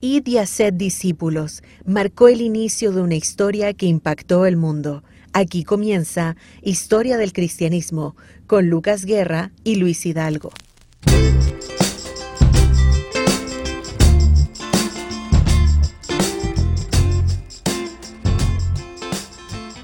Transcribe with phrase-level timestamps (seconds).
[0.00, 5.02] Id y haced discípulos marcó el inicio de una historia que impactó el mundo.
[5.32, 8.14] Aquí comienza Historia del Cristianismo
[8.46, 10.52] con Lucas Guerra y Luis Hidalgo.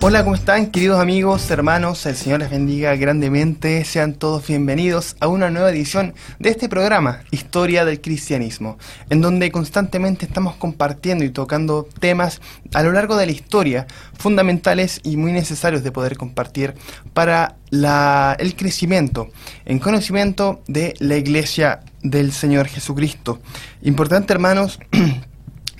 [0.06, 2.04] Hola, ¿cómo están queridos amigos, hermanos?
[2.04, 3.86] El Señor les bendiga grandemente.
[3.86, 8.76] Sean todos bienvenidos a una nueva edición de este programa, Historia del Cristianismo,
[9.08, 12.42] en donde constantemente estamos compartiendo y tocando temas
[12.74, 13.86] a lo largo de la historia
[14.18, 16.74] fundamentales y muy necesarios de poder compartir
[17.14, 19.30] para el crecimiento
[19.64, 23.40] en conocimiento de la Iglesia del Señor Jesucristo.
[23.80, 24.78] Importante, hermanos,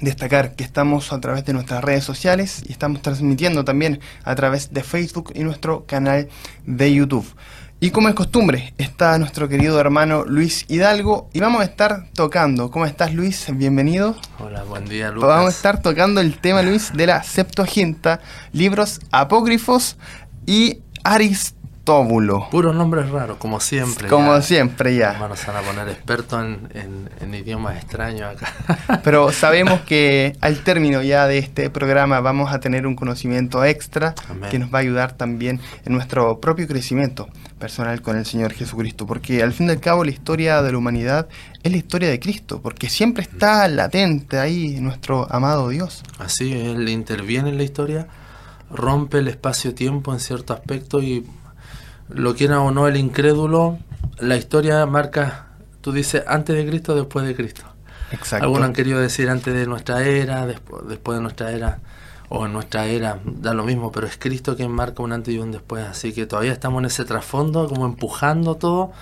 [0.05, 4.73] destacar que estamos a través de nuestras redes sociales y estamos transmitiendo también a través
[4.73, 6.29] de Facebook y nuestro canal
[6.65, 7.27] de YouTube.
[7.81, 12.71] Y como es costumbre, está nuestro querido hermano Luis Hidalgo y vamos a estar tocando.
[12.71, 13.47] ¿Cómo estás Luis?
[13.53, 14.17] Bienvenido.
[14.39, 15.29] Hola, buen día Lucas.
[15.29, 18.21] Vamos a estar tocando el tema Luis de la Septuaginta,
[18.53, 19.99] libros apócrifos
[20.47, 22.49] y Aristóteles Tóbulo.
[22.51, 24.09] Puros nombres raros, como siempre.
[24.09, 25.19] Como siempre, ya.
[25.21, 29.01] Vamos a poner expertos en, idiomas extraños acá.
[29.05, 34.15] Pero sabemos que al término ya de este programa vamos a tener un conocimiento extra
[34.51, 39.07] que nos va a ayudar también en nuestro propio crecimiento personal con el Señor Jesucristo.
[39.07, 41.29] Porque al fin y al cabo la historia de la humanidad
[41.63, 46.03] es la historia de Cristo, porque siempre está latente ahí nuestro amado Dios.
[46.19, 48.09] Así, Él interviene en la historia,
[48.71, 51.27] rompe el espacio-tiempo en cierto aspecto y
[52.09, 53.79] lo quiera o no el incrédulo,
[54.19, 55.49] la historia marca,
[55.81, 57.65] tú dices, antes de Cristo, después de Cristo.
[58.11, 58.45] Exacto.
[58.45, 61.79] Algunos han querido decir antes de nuestra era, después, después de nuestra era,
[62.29, 65.39] o en nuestra era, da lo mismo, pero es Cristo quien marca un antes y
[65.39, 65.85] un después.
[65.85, 68.93] Así que todavía estamos en ese trasfondo, como empujando todo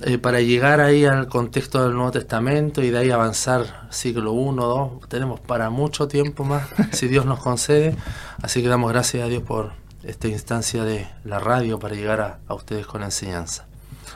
[0.00, 4.56] eh, para llegar ahí al contexto del Nuevo Testamento y de ahí avanzar siglo I,
[4.56, 5.06] II.
[5.08, 7.94] Tenemos para mucho tiempo más, si Dios nos concede.
[8.40, 9.72] Así que damos gracias a Dios por,
[10.04, 13.66] esta instancia de la radio para llegar a, ustedes con la enseñanza.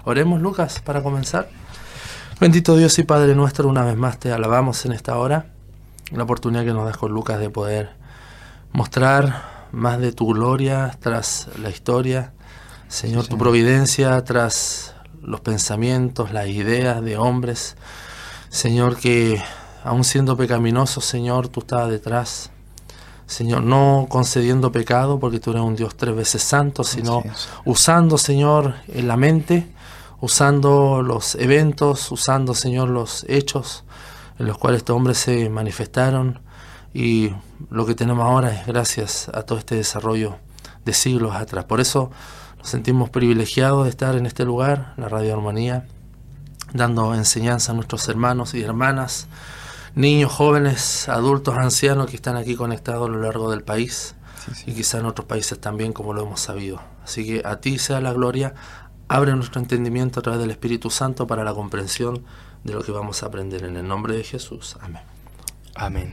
[0.05, 1.49] Oremos, Lucas, para comenzar.
[2.41, 5.47] Bendito Dios y Padre nuestro, una vez más te alabamos en esta hora,
[6.13, 7.91] la oportunidad que nos das con Lucas de poder
[8.73, 12.33] mostrar más de tu gloria tras la historia,
[12.89, 17.77] Señor, tu providencia tras los pensamientos, las ideas de hombres,
[18.49, 19.43] Señor, que
[19.83, 22.51] aun siendo pecaminosos, Señor, tú estabas detrás,
[23.27, 27.25] Señor, no concediendo pecado, porque tú eres un Dios tres veces santo, sino
[27.65, 29.67] usando, Señor, en la mente,
[30.21, 33.85] usando los eventos, usando, Señor, los hechos
[34.39, 36.41] en los cuales estos hombres se manifestaron.
[36.95, 37.33] Y
[37.69, 40.37] lo que tenemos ahora es gracias a todo este desarrollo
[40.85, 41.65] de siglos atrás.
[41.65, 42.11] Por eso
[42.59, 45.87] nos sentimos privilegiados de estar en este lugar, la Radio Armonía,
[46.73, 49.27] dando enseñanza a nuestros hermanos y hermanas
[49.97, 54.15] niños, jóvenes, adultos, ancianos que están aquí conectados a lo largo del país
[54.67, 56.81] y quizá en otros países también como lo hemos sabido.
[57.03, 58.55] Así que a ti sea la gloria,
[59.09, 62.23] abre nuestro entendimiento a través del Espíritu Santo para la comprensión
[62.63, 64.77] de lo que vamos a aprender en el nombre de Jesús.
[64.83, 65.03] Amén.
[65.75, 66.13] Amén.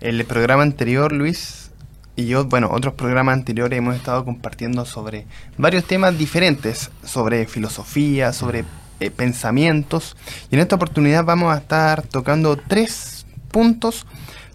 [0.00, 1.70] En el programa anterior, Luis,
[2.16, 5.26] y yo, bueno, otros programas anteriores hemos estado compartiendo sobre
[5.56, 8.66] varios temas diferentes, sobre filosofía, sobre
[9.00, 10.16] eh, pensamientos,
[10.50, 13.21] y en esta oportunidad vamos a estar tocando tres
[13.52, 14.06] puntos,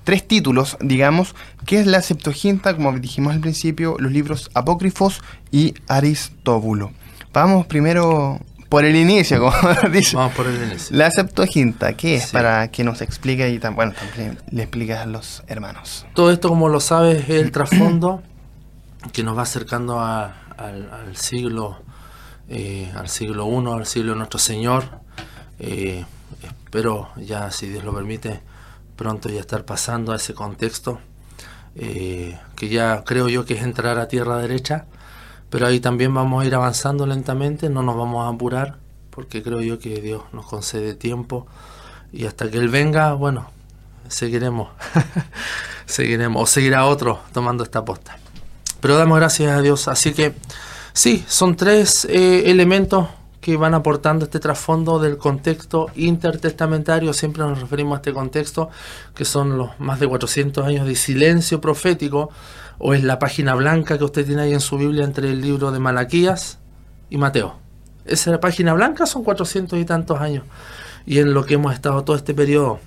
[0.03, 1.35] tres títulos, digamos,
[1.65, 5.21] que es la Septuaginta, como dijimos al principio, los libros apócrifos
[5.51, 6.91] y Aristóbulo.
[7.33, 10.15] Vamos primero por el inicio, como dice.
[10.15, 10.95] Vamos por el inicio.
[10.95, 12.31] La Septuaginta, ¿qué es?
[12.31, 16.05] Para que nos explique y bueno, también le explicas a los hermanos.
[16.13, 18.21] Todo esto, como lo sabes, es el trasfondo
[19.13, 20.33] que nos va acercando al,
[21.15, 21.77] siglo
[22.49, 24.85] eh, al siglo I, al siglo de nuestro Señor.
[25.59, 26.05] Eh,
[26.43, 28.41] espero ya, si Dios lo permite,
[28.97, 30.99] pronto ya estar pasando a ese contexto,
[31.75, 34.85] eh, que ya creo yo que es entrar a tierra derecha,
[35.49, 38.77] pero ahí también vamos a ir avanzando lentamente, no nos vamos a apurar,
[39.11, 41.47] porque creo yo que Dios nos concede tiempo
[42.11, 43.49] y hasta que Él venga, bueno,
[44.09, 44.69] seguiremos,
[45.85, 48.17] seguiremos, o seguirá otro tomando esta posta.
[48.81, 50.33] Pero damos gracias a Dios, así que
[50.93, 53.07] sí, son tres eh, elementos
[53.41, 58.69] que van aportando este trasfondo del contexto intertestamentario, siempre nos referimos a este contexto,
[59.15, 62.29] que son los más de 400 años de silencio profético,
[62.79, 65.71] o es la página blanca que usted tiene ahí en su Biblia entre el libro
[65.71, 66.59] de Malaquías
[67.09, 67.55] y Mateo.
[68.05, 70.43] Esa página blanca son 400 y tantos años,
[71.05, 72.79] y en lo que hemos estado todo este periodo,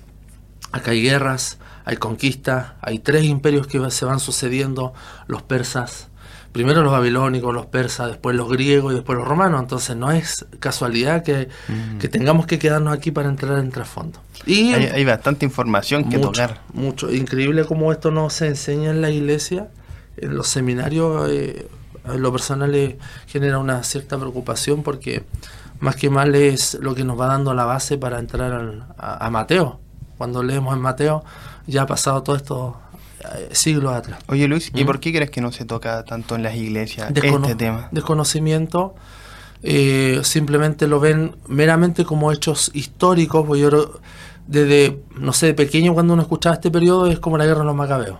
[0.71, 4.93] acá hay guerras, hay conquistas, hay tres imperios que se van sucediendo,
[5.27, 6.10] los persas,
[6.51, 9.61] primero los babilónicos, los persas, después los griegos y después los romanos.
[9.61, 11.97] Entonces no es casualidad que, Mm.
[11.99, 14.19] que tengamos que quedarnos aquí para entrar en trasfondo.
[14.45, 16.61] Y Hay, hay bastante información que mucho, tocar.
[16.73, 17.11] mucho.
[17.11, 19.69] Increíble cómo esto no se enseña en la iglesia,
[20.17, 21.29] en los seminarios.
[21.29, 21.67] eh,
[22.03, 25.23] en lo personal eh, genera una cierta preocupación porque
[25.79, 29.23] más que mal es lo que nos va dando la base para entrar al- a,
[29.25, 29.79] a Mateo.
[30.17, 31.23] Cuando leemos en Mateo
[31.67, 32.77] ya ha pasado todo esto
[33.51, 34.19] siglos atrás.
[34.27, 34.87] Oye Luis, ¿y ¿Mm?
[34.87, 37.87] por qué crees que no se toca tanto en las iglesias Descono- este tema?
[37.91, 38.95] Desconocimiento.
[39.63, 43.45] eh, simplemente lo ven meramente como hechos históricos.
[43.45, 43.99] Pues yo
[44.47, 47.65] desde, no sé, de pequeño cuando uno escuchaba este periodo es como la guerra de
[47.65, 48.17] los macabeos.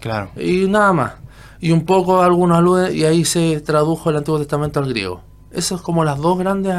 [0.00, 0.30] Claro.
[0.36, 1.12] Y nada más.
[1.60, 5.22] Y un poco algunos aluden y ahí se tradujo el Antiguo Testamento al griego.
[5.52, 6.74] Esas es como las dos grandes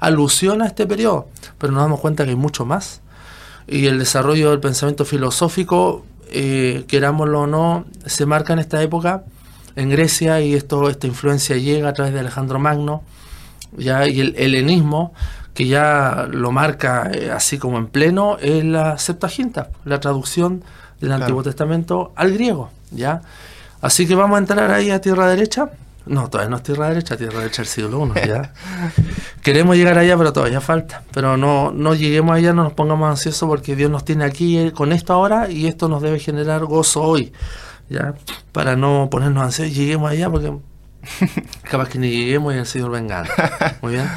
[0.00, 1.28] alusiones a este periodo.
[1.56, 3.00] Pero nos damos cuenta que hay mucho más.
[3.66, 9.24] Y el desarrollo del pensamiento filosófico, eh, querámoslo o no, se marca en esta época
[9.76, 13.02] en Grecia y esto, esta influencia llega a través de Alejandro Magno
[13.76, 15.12] ya y el helenismo
[15.54, 20.62] que ya lo marca eh, así como en pleno es la Septuaginta, la traducción
[21.00, 21.24] del Claro.
[21.24, 23.22] Antiguo Testamento al griego, ya.
[23.80, 25.70] Así que vamos a entrar ahí a tierra derecha.
[26.06, 28.52] No, todavía no es tierra derecha, tierra derecha del siglo I, ya.
[29.42, 31.02] Queremos llegar allá, pero todavía falta.
[31.12, 34.72] Pero no, no lleguemos allá, no nos pongamos ansiosos porque Dios nos tiene aquí eh,
[34.72, 37.32] con esto ahora y esto nos debe generar gozo hoy,
[37.88, 38.14] ya.
[38.52, 40.52] Para no ponernos ansiosos, lleguemos allá porque
[41.70, 43.24] capaz que ni lleguemos y el Señor venga.
[43.82, 44.08] Muy bien.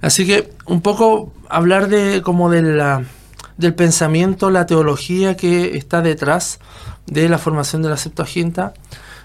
[0.00, 3.04] Así que un poco hablar de como de la,
[3.56, 6.58] del pensamiento, la teología que está detrás
[7.06, 8.74] de la formación de la Septuaginta.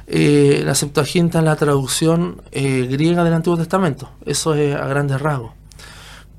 [0.08, 4.10] Eh, la Septuaginta es la traducción eh, griega del Antiguo Testamento.
[4.26, 5.52] Eso es a grandes rasgos.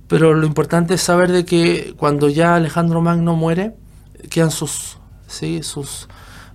[0.08, 3.74] Pero lo importante es saber de que cuando ya Alejandro Magno muere,
[4.30, 5.62] quedan sus, ¿sí?
[5.64, 6.08] sus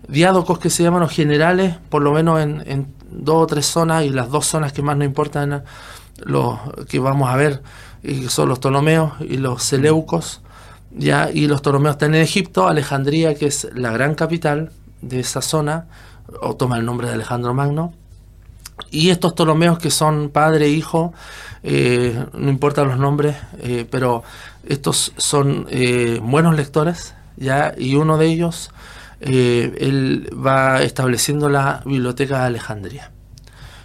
[0.08, 4.10] diádocos que se llaman los generales, por lo menos en, dos o tres zonas, y
[4.10, 5.64] las dos zonas que más nos importan,
[6.18, 7.62] los que vamos a ver,
[8.30, 10.42] son los Ptolomeos y los Seleucos,
[10.92, 14.72] ya, y los Ptolomeos están en Egipto, Alejandría, que es la gran capital
[15.02, 15.88] de esa zona,
[16.42, 17.94] o toma el nombre de Alejandro Magno,
[18.90, 21.14] y estos Ptolomeos que son padre e hijo,
[21.64, 24.24] eh, no importan los nombres, eh, pero
[24.66, 28.72] estos son eh, buenos lectores, ya, y uno de ellos,
[29.20, 33.12] él va estableciendo la biblioteca de Alejandría.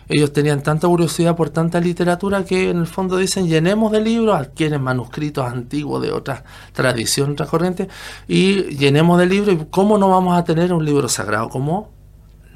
[0.08, 4.38] Ellos tenían tanta curiosidad por tanta literatura que en el fondo dicen llenemos de libros,
[4.38, 7.88] adquieren manuscritos antiguos de otras tradiciones, otras corrientes,
[8.28, 9.54] y llenemos de libros.
[9.54, 11.95] ¿Y cómo no vamos a tener un libro sagrado como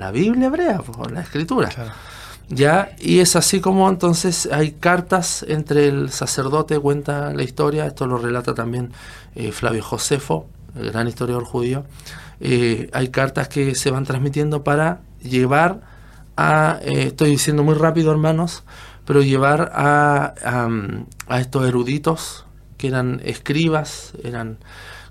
[0.01, 1.69] la Biblia hebrea, pues, la escritura?
[1.69, 1.93] Claro.
[2.49, 8.07] Ya, y es así como entonces hay cartas entre el sacerdote, cuenta la historia, esto
[8.07, 8.93] lo relata también
[9.37, 11.85] eh, Flavio Josefo, el gran historiador judío.
[12.41, 15.83] Eh, hay cartas que se van transmitiendo para llevar
[16.37, 18.65] a, eh, estoy diciendo muy rápido hermanos,
[19.05, 20.69] pero llevar a, a,
[21.29, 22.47] a estos eruditos
[22.79, 24.59] que eran escribas, eran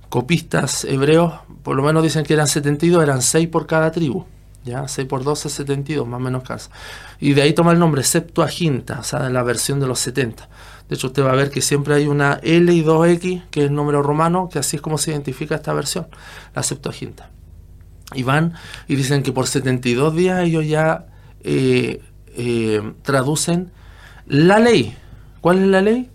[0.09, 4.25] copistas hebreos, por lo menos dicen que eran 72, eran 6 por cada tribu.
[4.63, 4.88] ¿Ya?
[4.88, 6.69] 6 por 12, 72, más o menos caso.
[7.19, 10.50] Y de ahí toma el nombre Septuaginta, o sea, de la versión de los 70.
[10.88, 13.67] De hecho, usted va a ver que siempre hay una L y 2X, que es
[13.67, 16.07] el número romano, que así es como se identifica esta versión,
[16.56, 17.29] la Septuaginta.
[18.15, 18.53] Y van
[18.88, 21.06] y dicen que por 72 días ellos ya
[21.41, 22.01] eh,
[22.35, 23.71] eh, traducen
[24.25, 24.97] la ley.
[25.41, 26.09] ¿Cuál es la ley?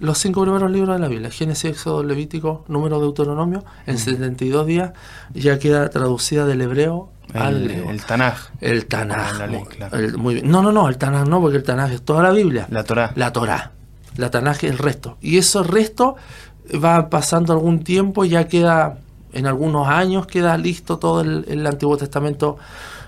[0.00, 4.92] Los cinco primeros libros de la Biblia, Génesis, Éxodo, Levítico, Número, Deuteronomio, en 72 días
[5.34, 9.38] ya queda traducida del hebreo El, Tanaj, El Tanaj.
[9.38, 9.96] La ley, mu- claro.
[9.98, 10.50] el- muy bien.
[10.50, 12.66] No, no, no, el Tanaj no, porque el Tanaj es toda la Biblia.
[12.70, 13.12] la Torah.
[13.16, 13.72] La Torah.
[14.16, 15.16] La Tanaj es el resto.
[15.20, 16.16] Y ese resto
[16.82, 18.98] va pasando algún tiempo, ya queda,
[19.32, 22.58] en algunos años, queda listo todo el, el Antiguo Testamento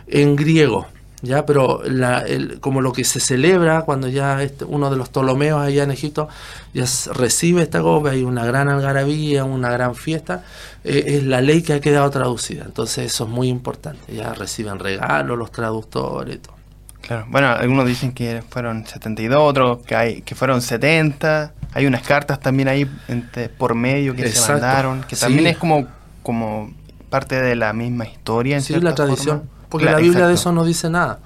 [0.06, 0.86] en griego.
[1.22, 1.46] ¿Ya?
[1.46, 5.60] Pero la- el- como lo que se celebra cuando ya este- uno de los Ptolomeos
[5.64, 6.28] allá en Egipto
[6.74, 10.44] ya recibe esta copia, hay una gran algarabía, una gran fiesta,
[10.84, 12.64] eh, es la ley que ha quedado traducida.
[12.64, 14.14] Entonces eso es muy importante.
[14.14, 16.56] Ya reciben regalos los traductores todo.
[17.00, 17.26] Claro.
[17.30, 21.52] Bueno, algunos dicen que fueron 72, otros que, hay, que fueron 70.
[21.74, 25.22] Hay unas cartas también ahí entre- por medio que se mandaron, que Sí.
[25.22, 25.88] también es como,
[26.22, 26.72] como
[27.10, 28.56] parte de la misma historia.
[28.56, 29.38] En Sí, la tradición.
[29.38, 29.51] forma.
[29.72, 30.50] Porque Cla- la Biblia de exacto.
[30.50, 31.18] eso no dice nada.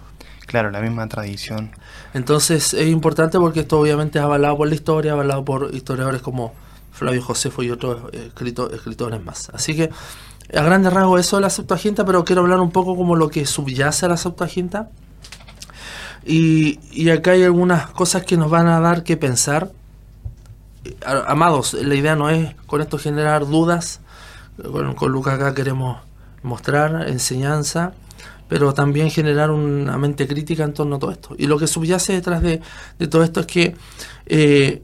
[0.47, 1.73] Claro, la misma tradición.
[2.15, 6.55] Entonces es importante porque esto obviamente es avalado por la historia, avalado por historiadores como
[6.93, 9.51] Flavio Josefo y otros eh, escrito- escritores más.
[9.53, 9.91] Así que
[10.57, 13.45] a grandes rasgos eso de la Septuaginta, pero quiero hablar un poco como lo que
[13.45, 14.89] subyace a la Septuaginta.
[16.25, 19.71] Y, y acá hay algunas cosas que nos van a dar que pensar.
[21.27, 24.01] Amados, la idea no es con esto generar dudas.
[24.73, 25.99] Con, con Lucas acá queremos
[26.43, 27.93] mostrar enseñanza
[28.49, 31.35] pero también generar una mente crítica en torno a todo esto.
[31.39, 32.61] Y lo que subyace detrás de,
[33.09, 33.75] todo esto es que
[34.27, 34.83] eh,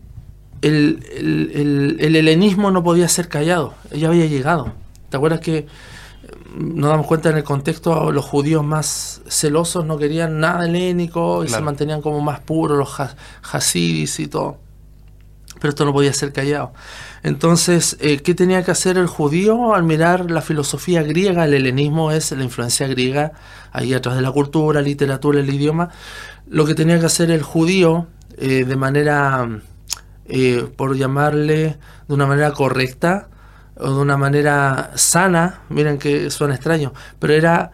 [0.63, 4.73] el, el, helenismo no podía ser callado, ya había llegado.
[5.09, 5.67] ¿Te acuerdas que
[6.57, 11.45] mm, nos damos cuenta en el contexto, los judíos más celosos no querían nada helénico
[11.45, 13.09] y se mantenían como más puros, los
[13.53, 14.62] hasidis y todo.
[15.63, 16.73] Pero esto no podía ser callado.
[17.23, 21.45] Entonces, eh, ¿qué tenía que hacer el judío al mirar la filosofía griega?
[21.45, 23.31] El helenismo es la influencia griega
[23.71, 25.91] ahí atrás de la cultura, literatura, el idioma.
[26.49, 29.61] Lo que tenía que hacer el judío eh, de manera,
[30.27, 31.79] eh, por llamarle
[32.09, 33.29] de una manera correcta
[33.77, 37.71] o de una manera sana, miren que suena extraño, pero era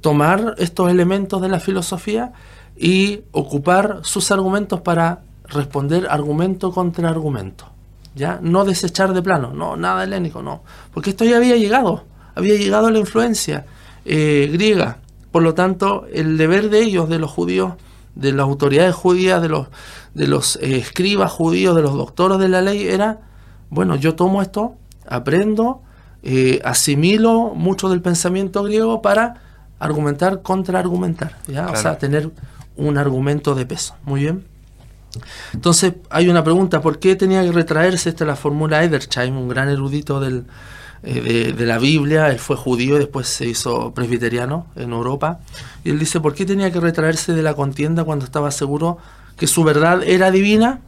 [0.00, 2.32] tomar estos elementos de la filosofía
[2.76, 7.76] y ocupar sus argumentos para responder argumento contra argumento.
[8.16, 8.40] ¿ya?
[8.42, 10.62] No desechar de plano, no, nada helénico, no.
[10.92, 13.66] Porque esto ya había llegado, había llegado la influencia
[14.04, 14.98] eh, griega.
[15.30, 17.74] Por lo tanto, el deber de ellos, de los judíos,
[18.14, 19.68] de las autoridades judías, de los,
[20.14, 23.20] de los eh, escribas judíos, de los doctores de la ley, era,
[23.68, 24.76] bueno, yo tomo esto,
[25.06, 25.82] aprendo,
[26.22, 29.42] eh, asimilo mucho del pensamiento griego para
[29.78, 31.66] argumentar contra argumentar, ¿ya?
[31.68, 32.30] O sea, tener
[32.76, 33.94] un argumento de peso.
[34.04, 34.55] Muy bien.
[35.52, 38.10] Entonces hay una pregunta, ¿por qué tenía que retraerse?
[38.10, 40.44] Esta la fórmula Edersheim, un gran erudito del,
[41.02, 45.40] eh, de, la Biblia, él fue judío después se hizo presbiteriano en Europa.
[45.84, 48.98] Y él dice, ¿por qué tenía que retraerse de la contienda cuando estaba seguro
[49.36, 50.80] que su verdad era divina?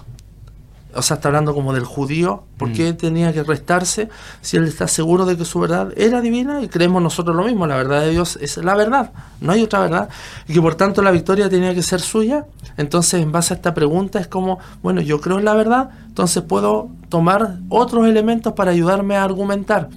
[0.99, 2.97] O sea, está hablando como del judío, ¿por qué mm.
[2.97, 4.09] tenía que restarse
[4.41, 6.61] si él está seguro de que su verdad era divina?
[6.63, 9.81] Y creemos nosotros lo mismo, la verdad de Dios es la verdad, no hay otra
[9.81, 10.09] verdad,
[10.47, 12.47] y que por tanto la victoria tenía que ser suya.
[12.77, 16.43] Entonces, en base a esta pregunta es como, bueno, yo creo en la verdad, entonces
[16.43, 19.89] puedo tomar otros elementos para ayudarme a argumentar.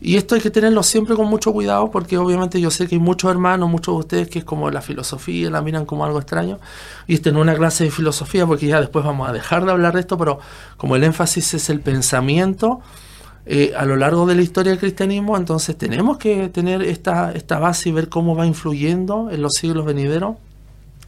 [0.00, 3.00] Y esto hay que tenerlo siempre con mucho cuidado porque obviamente yo sé que hay
[3.00, 6.58] muchos hermanos, muchos de ustedes que es como la filosofía, la miran como algo extraño.
[7.06, 9.72] Y esta no es una clase de filosofía porque ya después vamos a dejar de
[9.72, 10.38] hablar de esto, pero
[10.76, 12.80] como el énfasis es el pensamiento
[13.50, 17.58] eh, a lo largo de la historia del cristianismo, entonces tenemos que tener esta, esta
[17.58, 20.36] base y ver cómo va influyendo en los siglos venideros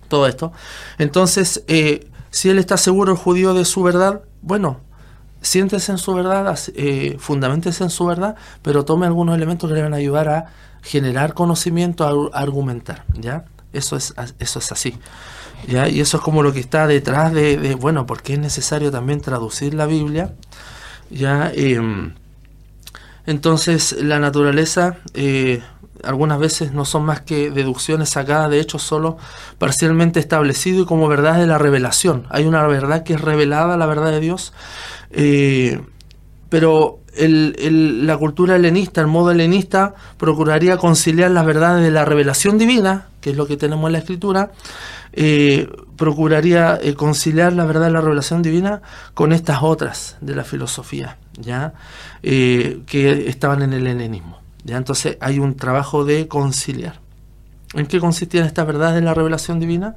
[0.08, 0.50] todo esto.
[0.96, 4.80] Entonces, eh, si él está seguro, el judío, de su verdad, bueno,
[5.40, 9.82] siéntese en su verdad, eh, fundamentese en su verdad, pero tome algunos elementos que le
[9.82, 10.46] van a ayudar a
[10.82, 13.44] generar conocimiento, a, argumentar, ¿ya?
[13.72, 14.98] Eso es, eso es así.
[15.68, 15.88] ¿ya?
[15.88, 19.74] Y eso es como lo que está detrás de, bueno, porque es necesario también traducir
[19.74, 20.34] la Biblia,
[21.10, 21.50] ¿ya?
[21.54, 22.14] Em,
[23.26, 24.96] entonces, la naturaleza...
[25.14, 25.62] Eh,
[26.04, 29.18] algunas veces no son más que deducciones sacadas de hechos solo
[29.58, 32.26] parcialmente establecidos y como verdad de la revelación.
[32.30, 34.52] Hay una verdad que es revelada, la verdad de Dios,
[35.10, 35.80] eh,
[36.48, 43.08] pero la cultura helenista, el modo helenista, procuraría conciliar las verdades de la revelación divina,
[43.20, 44.52] que es lo que tenemos en la escritura,
[45.12, 48.80] eh, procuraría eh, conciliar la verdad de la revelación divina
[49.14, 51.74] con estas otras de la filosofía, ¿ya?
[52.22, 54.39] que estaban en el helenismo.
[54.64, 54.76] ¿Ya?
[54.76, 57.00] Entonces hay un trabajo de conciliar.
[57.74, 59.96] ¿En qué consistían estas verdades de la revelación divina?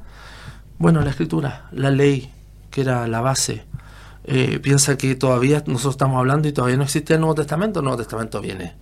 [0.77, 2.31] Bueno, la escritura, la ley,
[2.69, 3.65] que era la base
[4.25, 7.79] eh, piensa que todavía nosotros estamos hablando y todavía no existe el Nuevo Testamento.
[7.79, 8.73] El Nuevo Testamento viene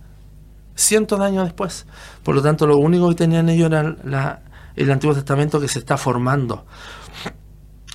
[0.74, 1.86] cientos de años después.
[2.22, 4.42] Por lo tanto, lo único que tenían ellos era
[4.76, 6.64] el Antiguo Testamento que se está formando.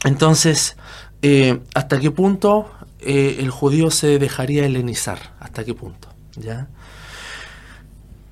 [0.03, 0.77] Entonces,
[1.21, 5.33] eh, ¿hasta qué punto eh, el judío se dejaría helenizar?
[5.39, 6.09] ¿Hasta qué punto?
[6.35, 6.67] ¿Ya?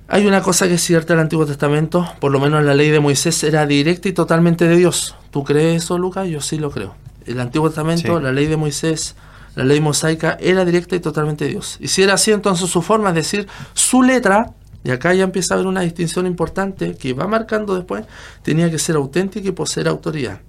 [0.08, 2.90] Hay una cosa que es cierta en el Antiguo Testamento, por lo menos la ley
[2.90, 5.16] de Moisés era directa y totalmente de Dios.
[5.30, 6.28] ¿Tú crees eso, Lucas?
[6.28, 6.94] Yo sí lo creo
[7.26, 9.16] el Antiguo Testamento, la ley de Moisés,
[9.54, 11.76] la ley mosaica, era directa y totalmente de Dios.
[11.80, 14.52] Y si era así, entonces su forma, es decir, su letra,
[14.84, 18.04] y acá ya empieza a haber una distinción importante que va marcando después,
[18.42, 20.40] tenía que ser auténtica y poseer autoridad.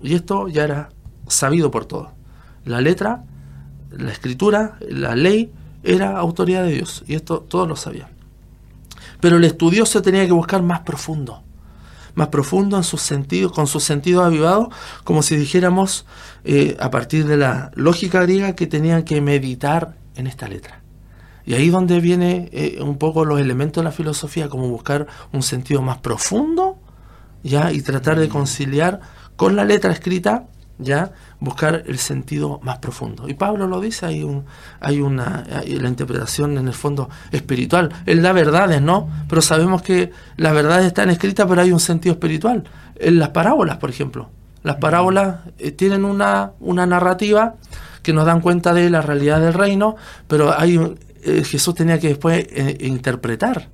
[0.00, 0.88] Y esto ya era
[1.26, 2.08] sabido por todos.
[2.64, 3.24] La letra,
[3.90, 5.50] la escritura, la ley,
[5.82, 7.02] era autoridad de Dios.
[7.06, 8.08] Y esto todos lo sabían.
[9.20, 11.42] Pero el estudioso tenía que buscar más profundo
[12.16, 14.68] más profundo en sus sentidos, con sus sentidos avivados,
[15.04, 16.06] como si dijéramos
[16.44, 20.82] eh, a partir de la lógica griega que tenían que meditar en esta letra.
[21.44, 25.42] Y ahí donde viene eh, un poco los elementos de la filosofía, como buscar un
[25.42, 26.78] sentido más profundo,
[27.42, 29.00] ya, y tratar de conciliar
[29.36, 30.46] con la letra escrita
[30.78, 33.28] ya buscar el sentido más profundo.
[33.28, 34.44] Y Pablo lo dice, hay, un,
[34.80, 37.90] hay una la interpretación en el fondo espiritual.
[38.06, 39.08] Él da verdades, ¿no?
[39.28, 42.64] Pero sabemos que las verdades están escritas, pero hay un sentido espiritual.
[42.96, 44.30] En las parábolas, por ejemplo.
[44.62, 47.54] Las parábolas eh, tienen una, una narrativa
[48.02, 49.96] que nos dan cuenta de la realidad del reino,
[50.28, 50.78] pero hay
[51.22, 53.68] eh, Jesús tenía que después eh, interpretar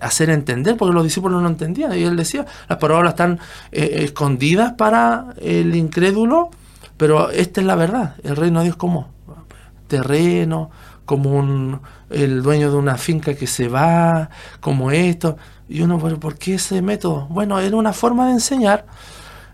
[0.00, 1.96] hacer entender, porque los discípulos no entendían.
[1.96, 3.38] Y él decía, las parábolas están
[3.72, 6.50] eh, escondidas para el incrédulo,
[6.96, 8.14] pero esta es la verdad.
[8.22, 9.08] El reino de Dios como
[9.88, 10.70] terreno,
[11.04, 15.36] como un, el dueño de una finca que se va, como esto.
[15.68, 17.26] Y uno, ¿por qué ese método?
[17.30, 18.86] Bueno, era una forma de enseñar,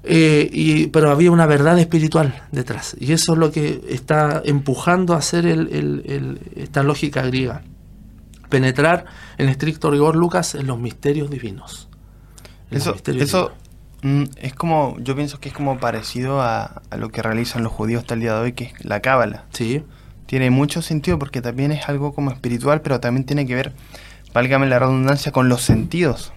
[0.02, 2.96] eh, y, pero había una verdad espiritual detrás.
[2.98, 7.62] Y eso es lo que está empujando a hacer el, esta lógica griega.
[8.58, 9.04] Penetrar
[9.38, 11.88] en estricto rigor, Lucas, en los misterios divinos.
[12.70, 13.52] eso, eso
[14.02, 17.72] mm, es como, yo pienso que es como parecido a, a, lo que realizan los
[17.72, 19.44] judíos hasta el día de hoy, que es la cábala.
[19.52, 19.82] Sí.
[20.26, 23.74] Tiene mucho sentido porque también es algo como espiritual, pero también tiene que ver
[24.34, 26.32] válgame la redundancia, con los sentidos,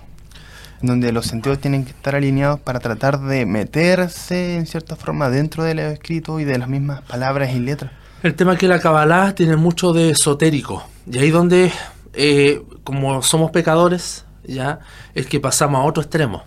[0.81, 5.63] donde los sentidos tienen que estar alineados para tratar de meterse en cierta forma dentro
[5.63, 7.91] de lo escrito y de las mismas palabras y letras.
[8.23, 11.71] El tema es que la Kabbalah tiene mucho de esotérico, y ahí donde,
[12.13, 14.79] eh, como somos pecadores, ya
[15.13, 16.43] es que pasamos a otro extremo.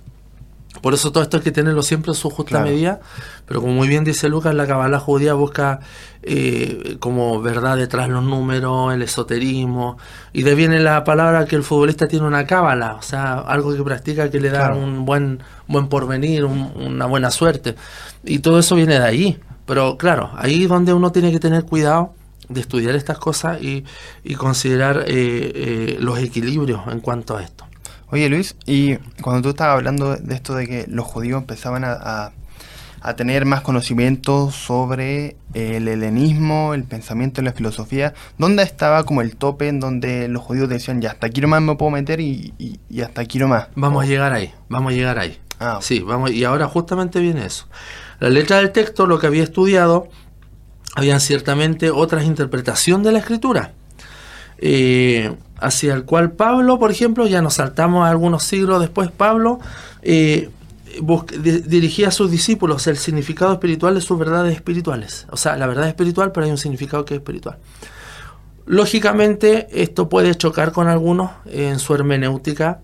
[0.83, 3.01] Por eso todo esto hay que tenerlo siempre en su justa medida,
[3.45, 5.81] pero como muy bien dice Lucas, la cabala judía busca
[6.23, 9.99] eh, como verdad detrás los números, el esoterismo,
[10.33, 13.83] y de viene la palabra que el futbolista tiene una cábala, o sea, algo que
[13.83, 17.75] practica que le da un buen, buen porvenir, una buena suerte,
[18.25, 19.41] y todo eso viene de ahí.
[19.67, 22.15] Pero claro, ahí donde uno tiene que tener cuidado
[22.51, 23.85] de estudiar estas cosas y,
[24.37, 27.65] considerar eh, eh, los equilibrios en cuanto a esto.
[28.13, 32.33] Oye Luis, y cuando tú estabas hablando de esto de que los judíos empezaban a,
[33.17, 39.37] tener más conocimiento sobre el helenismo, el pensamiento y la filosofía, ¿dónde estaba como el
[39.37, 43.01] tope en donde los judíos decían, ya hasta aquí nomás me puedo meter y, y,
[43.01, 43.69] hasta aquí nomás?
[43.75, 45.39] Vamos a llegar ahí, vamos a llegar ahí.
[45.61, 47.67] Ah, sí, vamos, y ahora justamente viene eso.
[48.19, 50.09] La letra del texto, lo que había estudiado,
[50.95, 53.73] habían ciertamente otras interpretaciones de la escritura.
[54.59, 59.59] Eh, hacia el cual Pablo, por ejemplo, ya nos saltamos algunos siglos después, Pablo
[60.03, 60.51] eh,
[61.67, 65.27] dirigía a sus discípulos el significado espiritual de sus verdades espirituales.
[65.31, 67.59] O sea, la verdad es espiritual, pero hay un significado que es espiritual.
[68.67, 72.81] Lógicamente, esto puede chocar con algunos en su hermenéutica.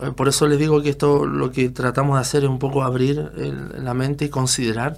[0.00, 2.82] Eh, por eso les digo que esto lo que tratamos de hacer es un poco
[2.82, 3.30] abrir
[3.76, 4.96] la mente y considerar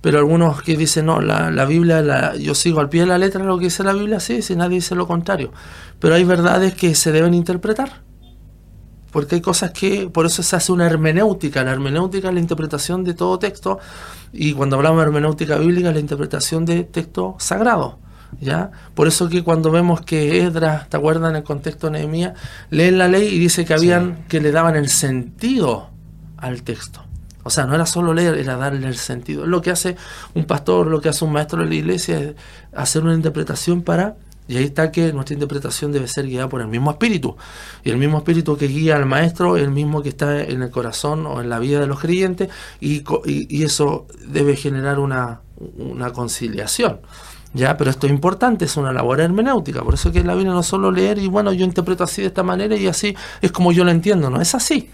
[0.00, 3.18] pero algunos que dicen, no, la, la Biblia, la, yo sigo al pie de la
[3.18, 5.52] letra lo que dice la Biblia, sí, si nadie dice lo contrario.
[5.98, 8.02] Pero hay verdades que se deben interpretar.
[9.10, 11.64] Porque hay cosas que, por eso se hace una hermenéutica.
[11.64, 13.78] La hermenéutica es la interpretación de todo texto.
[14.32, 17.98] Y cuando hablamos de hermenéutica bíblica, es la interpretación de texto sagrado.
[18.40, 18.70] ¿Ya?
[18.94, 22.34] Por eso que cuando vemos que Esdras, ¿te acuerdas en el contexto de Nehemías?
[22.68, 25.88] Leen la ley y dice que habían que le daban el sentido
[26.36, 27.07] al texto.
[27.48, 29.46] O sea, no era solo leer, era darle el sentido.
[29.46, 29.96] Lo que hace
[30.34, 32.34] un pastor, lo que hace un maestro de la iglesia es
[32.74, 34.16] hacer una interpretación para...
[34.48, 37.36] Y ahí está que nuestra interpretación debe ser guiada por el mismo espíritu.
[37.84, 40.70] Y el mismo espíritu que guía al maestro es el mismo que está en el
[40.70, 45.40] corazón o en la vida de los creyentes y, y, eso debe generar una,
[45.78, 47.00] una conciliación.
[47.54, 47.78] ¿ya?
[47.78, 50.90] Pero esto es importante, es una labor hermenéutica, por eso que la Biblia no solo
[50.90, 53.90] leer y bueno, yo interpreto así de esta manera y así es como yo lo
[53.90, 54.90] entiendo, no es así.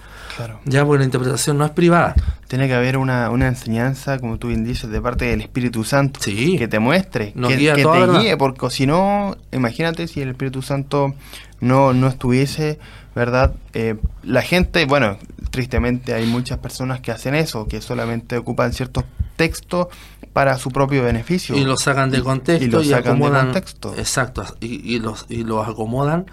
[0.64, 2.14] Ya, porque la interpretación no es privada.
[2.49, 6.20] Tiene que haber una, enseñanza, como tú bien dices, de parte del Espíritu Santo.
[6.59, 11.14] Que te muestre, que, te guíe, porque si no, imagínate si el Espíritu Santo
[11.61, 12.79] no, no estuviese,
[13.14, 13.55] ¿verdad?
[13.73, 15.18] Eh, la gente, bueno,
[15.51, 19.05] tristemente hay muchas personas que hacen eso, que solamente ocupan ciertos
[19.37, 19.88] textos
[20.33, 21.57] para su propio beneficio.
[21.57, 23.94] Y los sacan de contexto y, los sacan de contexto.
[23.97, 26.27] Exacto, y, los, y los acomodan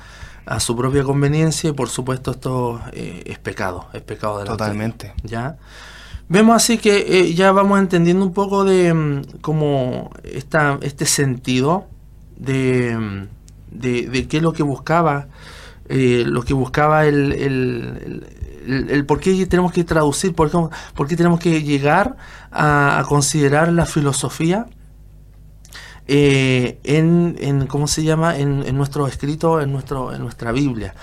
[0.46, 4.52] a su propia conveniencia y por supuesto esto eh, es pecado, es pecado de la
[4.52, 5.14] Totalmente.
[5.24, 5.58] ¿Ya?
[6.30, 11.86] Vemos así que eh, ya vamos entendiendo un poco de mm, cómo esta, este sentido
[12.38, 13.28] de, mm,
[13.72, 15.28] de, qué es lo que buscaba,
[15.90, 20.50] eh, lo que buscaba el, el, por qué tenemos que traducir, por
[21.08, 22.16] qué, tenemos que llegar
[22.52, 24.68] a considerar la filosofía
[26.08, 28.38] eh, en, en, ¿cómo se llama?
[28.38, 30.94] En, en, nuestro escrito, en, nuestro, en nuestra Biblia.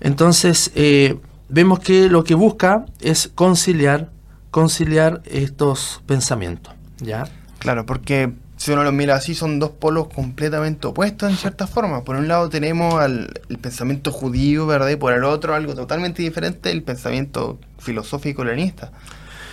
[0.00, 4.10] Entonces, eh, vemos que lo que busca es conciliar,
[4.50, 7.28] conciliar estos pensamientos, ¿ya?
[7.58, 12.04] Claro, porque si uno lo mira así, son dos polos completamente opuestos en cierta forma.
[12.04, 14.88] Por un lado tenemos al, el pensamiento judío, ¿verdad?
[14.88, 18.92] Y por el otro algo totalmente diferente, el pensamiento filosófico leninista.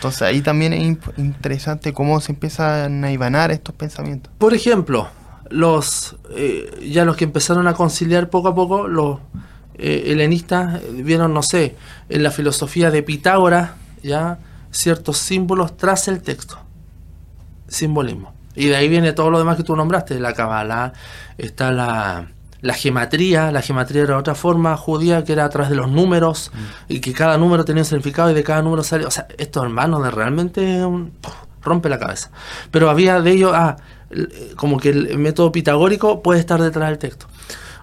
[0.06, 4.32] Entonces ahí también es interesante cómo se empiezan a ibanar estos pensamientos.
[4.38, 5.08] Por ejemplo,
[5.50, 9.18] los eh, ya los que empezaron a conciliar poco a poco, los
[9.74, 11.76] eh, helenistas vieron, no sé,
[12.08, 13.72] en la filosofía de Pitágoras,
[14.04, 14.38] ya
[14.70, 16.60] ciertos símbolos tras el texto.
[17.68, 18.32] Simbolismo.
[18.54, 20.94] Y de ahí viene todo lo demás que tú nombraste, la cabala,
[21.40, 22.28] está la,
[22.66, 26.52] la gematría, la gematría era otra forma judía que era a través de los números
[26.52, 26.94] mm.
[26.94, 29.64] y que cada número tenía un significado y de cada número salía, o sea, estos
[29.64, 30.84] hermanos de realmente
[31.62, 32.32] rompe la cabeza.
[32.72, 33.78] Pero había de ellos, ah,
[34.56, 37.28] como que el método pitagórico puede estar detrás del texto.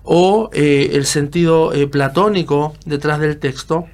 [0.03, 3.87] O eh, el sentido eh, platónico detrás del texto,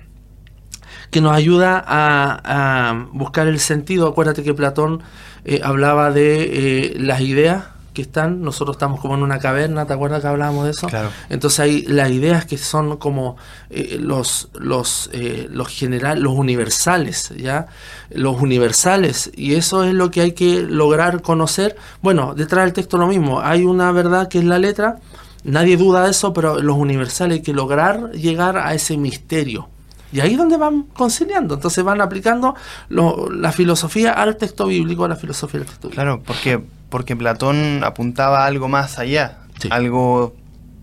[1.10, 4.08] que nos ayuda a, buscar el sentido.
[4.08, 5.02] Acuérdate que Platón
[5.44, 7.64] eh, hablaba de las ideas
[7.98, 10.86] que están, nosotros estamos como en una caverna, ¿te acuerdas que hablábamos de eso?
[10.86, 11.10] Claro.
[11.30, 13.36] Entonces hay las ideas que son como
[13.70, 17.66] eh, los los eh, los general, los universales, ¿ya?
[18.10, 21.74] Los universales y eso es lo que hay que lograr conocer.
[22.00, 25.00] Bueno, detrás del texto lo mismo, hay una verdad que es la letra,
[25.42, 29.70] nadie duda de eso, pero los universales hay que lograr llegar a ese misterio.
[30.12, 31.54] Y ahí es donde van conciliando.
[31.56, 32.54] Entonces van aplicando
[32.88, 36.00] la filosofía al texto bíblico, a la filosofía del texto bíblico.
[36.00, 39.38] Claro, porque porque Platón apuntaba a algo más allá,
[39.70, 40.34] algo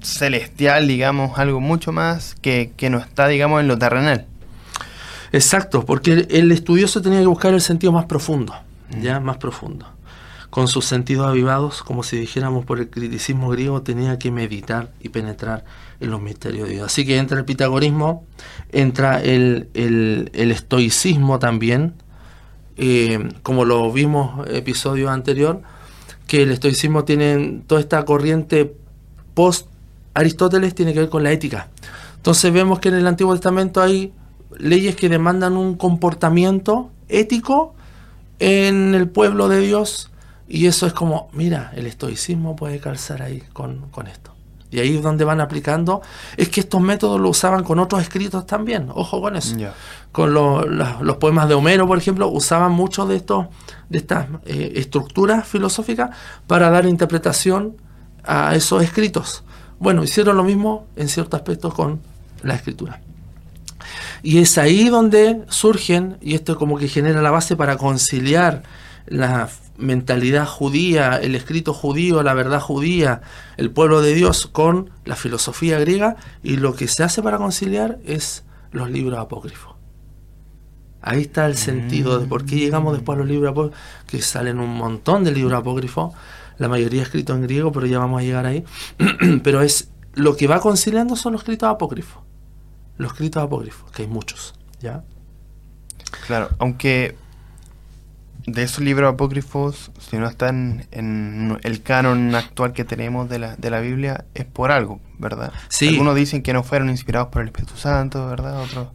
[0.01, 4.25] celestial, digamos, algo mucho más que, no está, digamos, en lo terrenal.
[5.31, 8.53] Exacto, porque el estudioso tenía que buscar el sentido más profundo,
[8.95, 9.01] mm.
[9.01, 9.87] ya más profundo.
[10.49, 15.09] Con sus sentidos avivados, como si dijéramos por el criticismo griego, tenía que meditar y
[15.09, 15.65] penetrar
[15.99, 16.85] en los misterios de Dios.
[16.85, 18.25] Así que entra el pitagorismo,
[18.71, 19.69] entra el,
[20.33, 21.95] estoicismo también,
[22.77, 25.61] eh, como lo vimos episodio anterior,
[26.27, 28.75] que el estoicismo tiene toda esta corriente
[29.33, 29.67] post
[30.15, 31.67] Aristóteles tiene que ver con la ética.
[32.15, 34.13] Entonces vemos que en el Antiguo Testamento hay
[34.57, 37.75] leyes que demandan un comportamiento ético
[38.39, 40.09] en el pueblo de Dios
[40.47, 44.34] y eso es como, mira, el estoicismo puede calzar ahí con, con esto.
[44.75, 46.01] Y ahí es donde van aplicando.
[46.35, 48.89] Es que estos métodos lo usaban con otros escritos también.
[48.93, 49.55] Ojo con eso.
[50.11, 53.47] Con los poemas de Homero, por ejemplo, usaban mucho de, estos,
[53.89, 56.09] de estas eh, estructuras filosóficas
[56.45, 57.77] para dar interpretación
[58.25, 59.43] a esos escritos.
[59.79, 62.01] Bueno, hicieron lo mismo en ciertos aspectos con
[62.43, 62.99] la escritura.
[64.23, 68.63] Y es ahí donde surgen, y esto como que genera la base para conciliar
[69.05, 73.21] la mentalidad judía, el escrito judío, la verdad judía,
[73.57, 77.99] el pueblo de Dios con la filosofía griega y lo que se hace para conciliar
[78.05, 79.75] es los libros apócrifos.
[81.01, 84.59] Ahí está el sentido de por qué llegamos después a los libros apócrifos, que salen
[84.59, 86.13] un montón de libros apócrifos,
[86.57, 88.63] la mayoría escritos en griego, pero ya vamos a llegar ahí.
[89.43, 92.23] pero es lo que va conciliando son los escritos apócrifos.
[92.97, 95.03] Los escritos apócrifos, que hay muchos, ¿ya?
[96.25, 97.15] Claro, aunque
[98.47, 103.55] de esos libros apócrifos, si no están en el canon actual que tenemos de la,
[103.55, 105.51] de la Biblia, es por algo, ¿verdad?
[105.69, 105.89] Sí.
[105.89, 108.61] Algunos dicen que no fueron inspirados por el Espíritu Santo, ¿verdad?
[108.61, 108.89] Otros.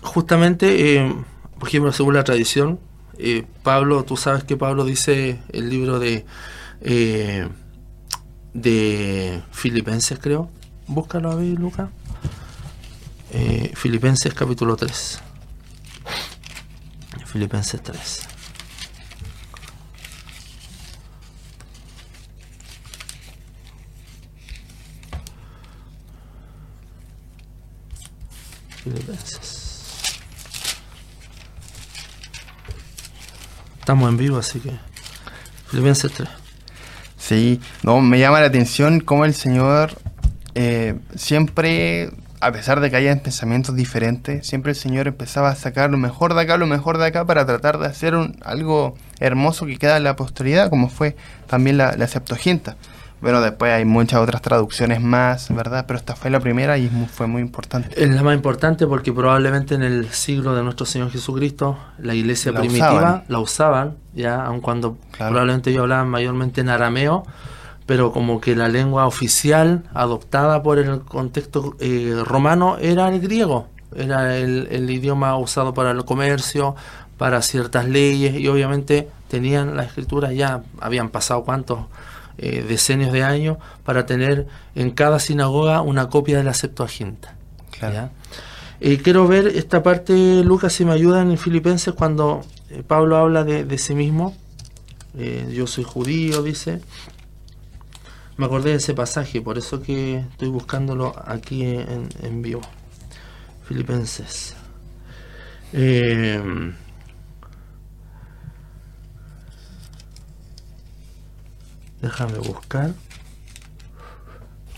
[0.00, 1.14] Justamente, eh,
[1.58, 2.80] por ejemplo, según la tradición,
[3.18, 6.24] eh, Pablo, tú sabes que Pablo dice el libro de,
[6.80, 7.48] eh,
[8.54, 10.50] de Filipenses, creo.
[10.86, 11.90] Búscalo a ver, Lucas.
[13.74, 15.20] Filipenses capítulo 3.
[17.26, 18.35] Filipenses 3.
[33.80, 34.72] Estamos en vivo, así que.
[35.68, 36.28] Filipenses 3.
[37.16, 39.98] Sí, no, me llama la atención cómo el Señor
[40.54, 45.90] eh, siempre, a pesar de que haya pensamientos diferentes, siempre el Señor empezaba a sacar
[45.90, 49.66] lo mejor de acá, lo mejor de acá, para tratar de hacer un, algo hermoso
[49.66, 51.14] que queda en la posteridad, como fue
[51.46, 52.76] también la, la Septuaginta.
[53.20, 55.84] Bueno, después hay muchas otras traducciones más, ¿verdad?
[55.86, 57.88] Pero esta fue la primera y fue muy importante.
[58.00, 62.52] Es la más importante porque probablemente en el siglo de nuestro Señor Jesucristo la iglesia
[62.52, 67.24] primitiva la usaban, ya, aun cuando probablemente ellos hablaban mayormente en arameo,
[67.86, 73.68] pero como que la lengua oficial adoptada por el contexto eh, romano era el griego,
[73.94, 76.74] era el, el idioma usado para el comercio,
[77.16, 81.78] para ciertas leyes y obviamente tenían la escritura ya, habían pasado cuántos
[82.38, 87.34] eh, decenios de años para tener en cada sinagoga una copia de la Septuaginta.
[88.80, 93.44] Eh, quiero ver esta parte, Lucas, si me ayudan en Filipenses, cuando eh, Pablo habla
[93.44, 94.36] de, sí mismo.
[95.50, 96.80] yo soy judío, dice.
[98.36, 102.60] Me acordé de ese pasaje, por eso que estoy buscándolo aquí en, en vivo.
[103.66, 104.54] Filipenses.
[112.00, 112.94] Déjame buscar.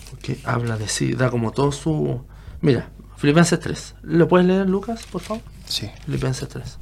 [0.09, 2.25] Porque habla de sí, da como todo su.
[2.61, 3.95] Mira, Filipenses 3.
[4.03, 5.43] ¿Lo puedes leer, Lucas, por favor?
[5.65, 5.89] Sí.
[6.05, 6.77] Filipenses 3.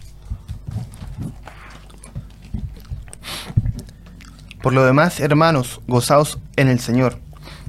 [4.61, 7.19] Por lo demás, hermanos, gozaos en el Señor.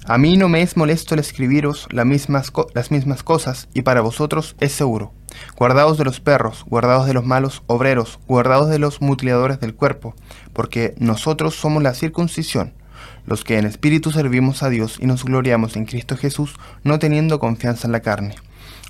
[0.05, 4.01] A mí no me es molesto el escribiros las mismas, las mismas cosas, y para
[4.01, 5.13] vosotros es seguro.
[5.57, 10.15] Guardaos de los perros, guardaos de los malos obreros, guardaos de los mutiladores del cuerpo,
[10.53, 12.73] porque nosotros somos la circuncisión,
[13.27, 17.39] los que en espíritu servimos a Dios y nos gloriamos en Cristo Jesús, no teniendo
[17.39, 18.35] confianza en la carne.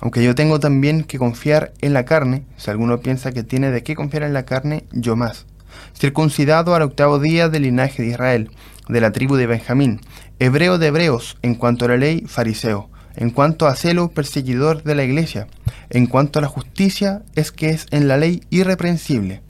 [0.01, 3.83] Aunque yo tengo también que confiar en la carne, si alguno piensa que tiene de
[3.83, 5.45] qué confiar en la carne, yo más.
[5.93, 8.51] Circuncidado al octavo día del linaje de Israel,
[8.87, 9.99] de la tribu de Benjamín,
[10.39, 14.95] hebreo de hebreos, en cuanto a la ley, fariseo, en cuanto a celo, perseguidor de
[14.95, 15.47] la iglesia,
[15.89, 19.41] en cuanto a la justicia, es que es en la ley irreprensible.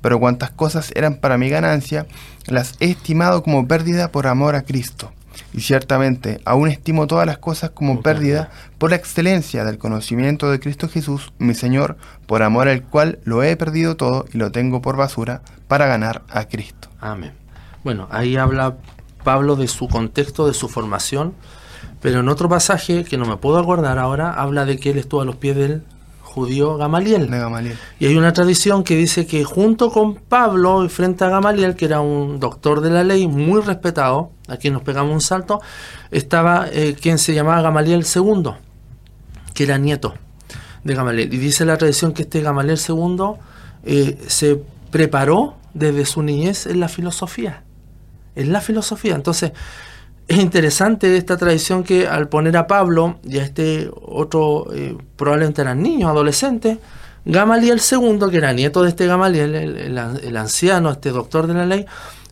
[0.00, 2.06] Pero cuantas cosas eran para mi ganancia,
[2.46, 5.12] las he estimado como pérdida por amor a Cristo.
[5.52, 10.60] Y ciertamente aún estimo todas las cosas como pérdida por la excelencia del conocimiento de
[10.60, 14.80] Cristo Jesús, mi Señor, por amor al cual lo he perdido todo y lo tengo
[14.80, 16.90] por basura para ganar a Cristo.
[17.00, 17.32] Amén.
[17.82, 18.76] Bueno, ahí habla
[19.24, 21.34] Pablo de su contexto, de su formación,
[22.06, 25.22] pero en otro pasaje que no me puedo acordar ahora, habla de que él estuvo
[25.22, 25.82] a los pies del
[26.22, 27.28] judío Gamaliel.
[27.98, 31.86] Y hay una tradición que dice que junto con Pablo y frente a Gamaliel, que
[31.86, 35.60] era un doctor de la ley muy respetado, aquí nos pegamos un salto,
[36.12, 38.52] estaba eh, quien se llamaba Gamaliel II,
[39.52, 40.14] que era nieto
[40.84, 41.34] de Gamaliel.
[41.34, 43.32] Y dice la tradición que este Gamaliel II
[43.82, 47.64] eh, se preparó desde su niñez en la filosofía
[48.36, 49.16] es la filosofía.
[49.16, 49.52] Entonces,
[50.28, 55.62] es interesante esta tradición que al poner a Pablo y a este otro, eh, probablemente
[55.62, 56.78] eran niños, adolescentes,
[57.24, 61.86] Gamaliel II, que era nieto de este Gamaliel, el, anciano, este doctor de la ley,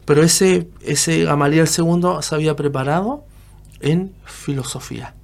[0.04, 3.24] pero ese, ese Gamaliel II se había preparado
[3.80, 5.14] en filosofía.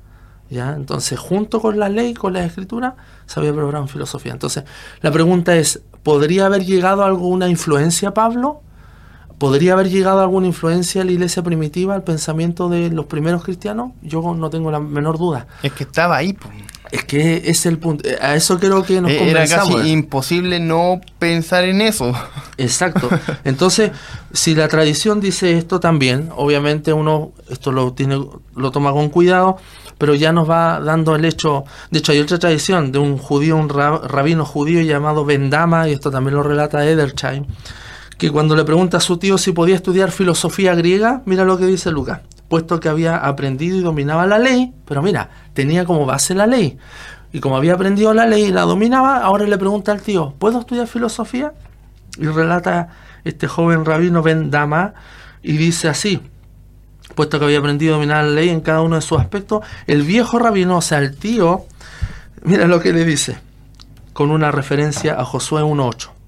[0.49, 0.75] ¿ya?
[0.75, 4.33] Entonces, junto con la ley, con la escritura, se había preparado en filosofía.
[4.33, 4.65] Entonces,
[5.01, 8.63] la pregunta es, ¿podría haber llegado alguna influencia a Pablo?
[9.41, 13.93] ¿Podría haber llegado alguna influencia a la iglesia primitiva, al pensamiento de los primeros cristianos?
[14.03, 15.47] Yo no tengo la menor duda.
[15.63, 16.37] Es que estaba ahí.
[16.93, 18.07] Es que es el punto.
[18.07, 22.13] Eh, a eso creo que nos Era casi imposible no pensar en eso.
[22.59, 23.09] Exacto.
[23.45, 23.93] Entonces,
[24.31, 28.23] si la tradición dice esto también, obviamente uno esto lo tiene,
[28.55, 29.57] lo toma con cuidado,
[29.97, 31.65] pero ya nos va dando el hecho.
[31.91, 36.11] De hecho, hay otra tradición de un judío, un rabino judío llamado Bendama, y esto
[36.11, 37.47] también lo relata Edersheim
[38.21, 41.65] que cuando le pregunta a su tío si podía estudiar filosofía griega, mira lo que
[41.65, 46.35] dice Lucas, puesto que había aprendido y dominaba la ley, pero mira, tenía como base
[46.35, 46.77] la ley.
[47.33, 50.61] Y como había aprendido la ley y la dominaba, ahora le pregunta al tío, ¿puedo
[50.61, 51.55] estudiar filosofía?
[52.19, 52.91] Y relata
[53.25, 54.93] este joven rabino Ben Dama
[55.43, 56.21] y dice así,
[57.15, 60.03] puesto que había aprendido a dominar la ley en cada uno de sus aspectos, el
[60.03, 61.65] viejo rabino, o sea, el tío,
[62.43, 63.39] mira lo que le dice,
[64.13, 66.20] con una referencia a Josué 1.8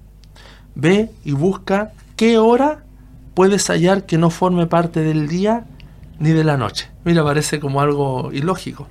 [0.75, 2.83] ve y busca qué hora
[3.33, 5.65] puedes hallar que no forme parte del día
[6.19, 6.89] ni de la noche.
[7.03, 8.87] Mira, parece como algo ilógico.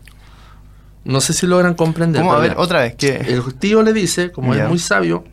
[1.05, 2.23] No sé si logran comprender.
[2.23, 2.35] ¿Cómo?
[2.35, 2.95] A ver, otra vez.
[2.95, 5.25] que El tío le dice, como es muy sabio,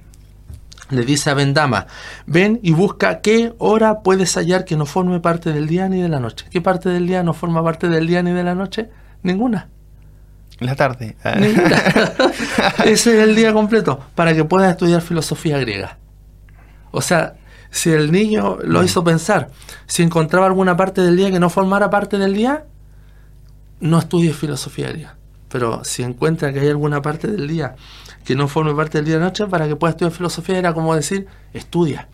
[0.90, 1.86] le dice a Vendama,
[2.26, 6.10] ven y busca qué hora puedes hallar que no forme parte del día ni de
[6.10, 6.46] la noche.
[6.50, 8.90] ¿Qué parte del día no forma parte del día ni de la noche?
[9.22, 9.70] Ninguna.
[10.60, 11.16] La tarde.
[12.86, 15.98] Ese es el día completo, para que puedas estudiar filosofía griega.
[16.92, 17.36] O sea,
[17.72, 18.86] si el niño lo mm.
[18.86, 19.50] hizo pensar,
[19.86, 22.66] si encontraba alguna parte del día que no formara parte del día,
[23.80, 25.16] no estudie filosofía griega.
[25.50, 27.76] Pero si encuentra que hay alguna parte del día
[28.24, 30.96] que no forme parte del día de noche, para que pueda estudiar filosofía era como
[30.96, 32.08] decir, estudia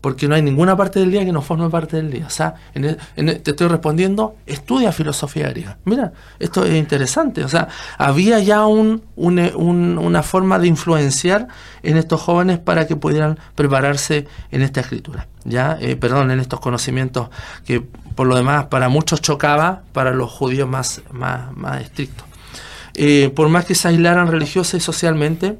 [0.00, 2.26] porque no hay ninguna parte del día que no forme parte del día.
[2.26, 5.78] O sea, te estoy respondiendo, estudia filosofía griega.
[5.84, 7.44] Mira, esto es interesante.
[7.44, 11.48] O sea, había ya un, una forma de influenciar
[11.82, 15.26] en estos jóvenes para que pudieran prepararse en esta escritura.
[15.44, 17.30] Ya, eh, perdón, en estos conocimientos
[17.64, 22.26] que por lo demás para muchos chocaba, para los judíos más, más, más estrictos.
[22.94, 25.58] Eh, por más que se aislaran religiosa y socialmente,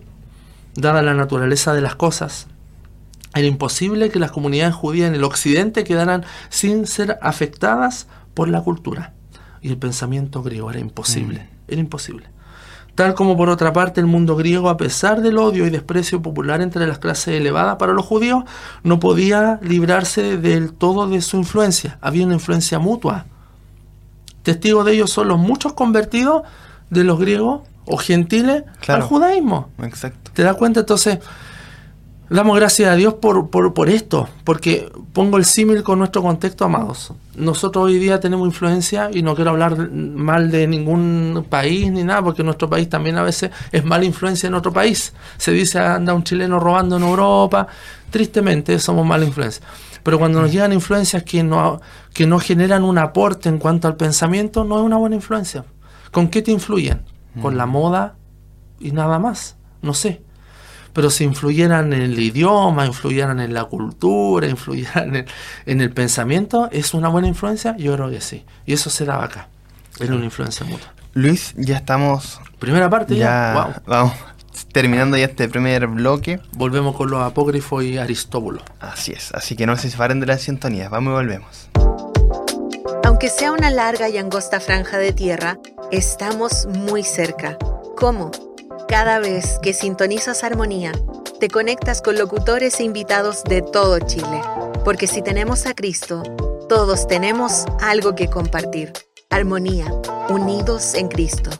[0.74, 2.48] dada la naturaleza de las cosas,
[3.34, 8.62] era imposible que las comunidades judías en el occidente quedaran sin ser afectadas por la
[8.62, 9.12] cultura.
[9.60, 11.72] Y el pensamiento griego era imposible, mm.
[11.72, 12.26] era imposible.
[12.94, 16.60] Tal como por otra parte el mundo griego, a pesar del odio y desprecio popular
[16.60, 18.42] entre las clases elevadas para los judíos,
[18.82, 21.98] no podía librarse del todo de su influencia.
[22.00, 23.26] Había una influencia mutua.
[24.42, 26.42] Testigos de ello son los muchos convertidos
[26.90, 29.68] de los griegos o gentiles al judaísmo.
[29.78, 30.32] Exacto.
[30.34, 30.80] ¿Te das cuenta?
[30.80, 31.20] Entonces,
[32.30, 36.66] Damos gracias a Dios por, por, por esto, porque pongo el símil con nuestro contexto,
[36.66, 37.14] amados.
[37.34, 42.22] Nosotros hoy día tenemos influencia y no quiero hablar mal de ningún país ni nada,
[42.22, 45.14] porque nuestro país también a veces es mala influencia en otro país.
[45.38, 47.66] Se dice anda un chileno robando en Europa,
[48.10, 49.64] tristemente somos mala influencia.
[50.02, 51.80] Pero cuando nos llegan influencias que no,
[52.12, 55.64] que no generan un aporte en cuanto al pensamiento, no es una buena influencia.
[56.12, 57.00] ¿Con qué te influyen?
[57.40, 58.16] Con la moda
[58.78, 59.56] y nada más.
[59.80, 60.27] No sé
[60.98, 65.26] pero si influyeran en el idioma, influyeran en la cultura, influyeran
[65.64, 67.76] en, el pensamiento, ¿es una buena influencia?
[67.76, 68.44] Yo creo que sí.
[68.66, 69.46] Y eso se daba acá.
[70.00, 70.92] Era una influencia mutua.
[71.14, 72.40] Luis, ya estamos.
[72.58, 73.80] Primera parte ya.
[73.86, 74.12] Vamos.
[74.72, 76.40] Terminando ya este primer bloque.
[76.54, 78.60] Volvemos con los apócrifos y Aristóbulo.
[78.80, 80.88] Así es, así que no se separen de la sintonía.
[80.88, 81.68] Vamos y volvemos.
[83.04, 85.58] Aunque sea una larga y angosta franja de tierra,
[85.92, 87.56] estamos muy cerca.
[87.96, 88.32] ¿Cómo?
[88.88, 90.92] Cada vez que sintonizas Armonía,
[91.38, 94.40] te conectas con locutores e invitados de todo Chile,
[94.82, 96.22] porque si tenemos a Cristo,
[96.70, 98.94] todos tenemos algo que compartir.
[99.28, 99.92] Armonía,
[100.30, 101.50] unidos en Cristo.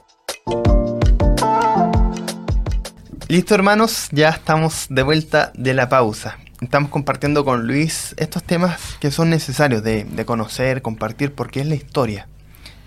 [3.27, 6.39] Listo hermanos, ya estamos de vuelta de la pausa.
[6.61, 11.75] Estamos compartiendo con Luis estos temas que son necesarios de, conocer, compartir, porque es la
[11.75, 12.27] historia.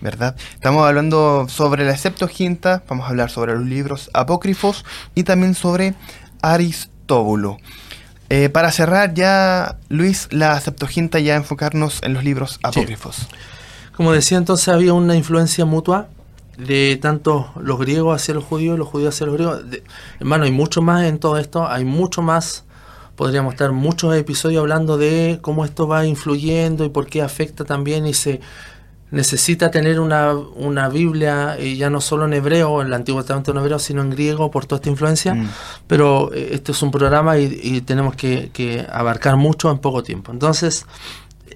[0.03, 0.35] ¿Verdad?
[0.53, 4.83] Estamos hablando sobre la Septuaginta, vamos a hablar sobre los libros apócrifos
[5.15, 5.95] y también sobre
[6.41, 7.57] Aristóbulo.
[8.29, 13.27] Eh, para cerrar ya, Luis, la Septuaginta ya enfocarnos en los libros apócrifos.
[13.95, 16.09] Como decía entonces, había una influencia mutua
[16.57, 19.63] de tanto los griegos hacia los judíos, los judíos hacia los griegos.
[20.19, 22.65] hermano, hay mucho más en todo esto, hay mucho más.
[23.15, 28.07] Podríamos estar muchos episodios hablando de cómo esto va influyendo y por qué afecta también
[28.07, 28.41] y se
[29.13, 33.51] necesita tener una, una Biblia, y ya no solo en hebreo, en el Antiguo Testamento
[33.51, 35.35] en hebreo, sino en griego por toda esta influencia.
[35.35, 35.49] Mm.
[35.85, 40.31] Pero eh, este es un programa y, tenemos que, que, abarcar mucho en poco tiempo.
[40.31, 40.87] Entonces,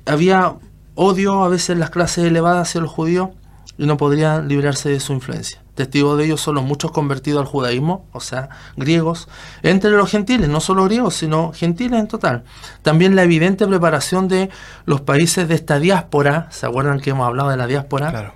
[0.06, 0.54] había
[0.93, 3.30] odio a veces en las clases elevadas hacia los judíos
[3.76, 5.60] y no podrían librarse de su influencia.
[5.77, 9.29] Testigos de ellos son los muchos convertidos al judaísmo, o sea, griegos,
[9.61, 12.45] entre los gentiles, no solo griegos, sino gentiles en total.
[12.81, 14.49] También la evidente preparación de
[14.85, 18.09] los países de esta diáspora, ¿se acuerdan que hemos hablado de la diáspora?
[18.09, 18.33] Claro.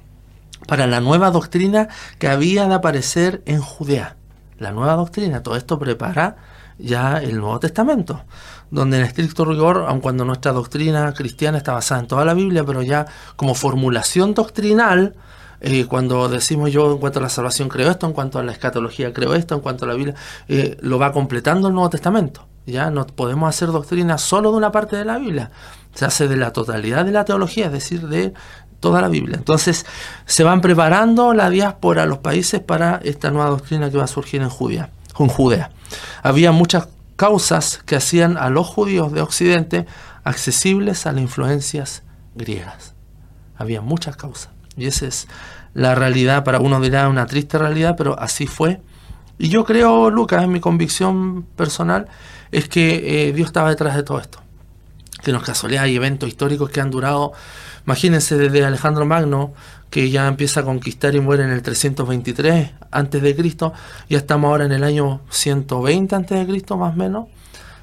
[0.68, 1.88] Para la nueva doctrina
[2.20, 4.18] que había de aparecer en Judea.
[4.60, 6.38] La nueva doctrina, todo esto prepara
[6.78, 8.24] ya el Nuevo Testamento,
[8.70, 12.64] donde en estricto rigor, aun cuando nuestra doctrina cristiana está basada en toda la Biblia,
[12.64, 15.16] pero ya como formulación doctrinal,
[15.62, 18.52] eh, cuando decimos yo en cuanto a la salvación creo esto, en cuanto a la
[18.52, 20.16] escatología creo esto, en cuanto a la Biblia,
[20.48, 22.48] eh, lo va completando el Nuevo Testamento.
[22.66, 25.52] Ya no podemos hacer doctrina solo de una parte de la Biblia,
[25.94, 28.34] se hace de la totalidad de la teología, es decir, de
[28.80, 29.38] toda la Biblia.
[29.38, 29.86] Entonces
[30.26, 34.42] se van preparando la diáspora, los países para esta nueva doctrina que va a surgir
[34.42, 34.90] en Judea.
[35.20, 35.70] En Judea.
[36.24, 39.86] Había muchas causas que hacían a los judíos de Occidente
[40.24, 42.02] accesibles a las influencias
[42.34, 42.96] griegas.
[43.56, 44.50] Había muchas causas.
[44.78, 45.28] Y esa es
[45.74, 48.82] la realidad, para uno dirá una triste realidad, pero así fue.
[49.38, 52.08] Y yo creo, Lucas, en mi convicción personal,
[52.52, 54.40] es que eh, Dios estaba detrás de todo esto.
[55.24, 57.34] Que nos casualidad hay eventos históricos que han durado,
[57.86, 59.54] imagínense desde Alejandro Magno,
[59.90, 63.74] que ya empieza a conquistar y muere en el 323 antes de Cristo,
[64.10, 67.28] ya estamos ahora en el año 120 antes de Cristo más o menos.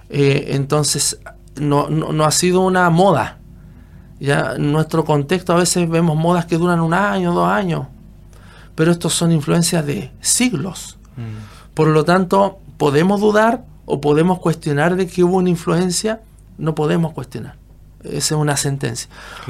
[0.09, 1.19] Eh, entonces
[1.57, 3.38] no, no, ha sido una moda,
[4.21, 7.87] ya en nuestro contexto a veces vemos modas que duran un año, dos años,
[8.75, 10.99] pero estos son influencias de siglos.
[11.17, 11.75] Mm.
[11.75, 16.21] Por lo tanto, podemos dudar o podemos cuestionar de que hubo una influencia,
[16.59, 17.57] no podemos cuestionar.
[18.05, 19.09] Esa es una sentencia.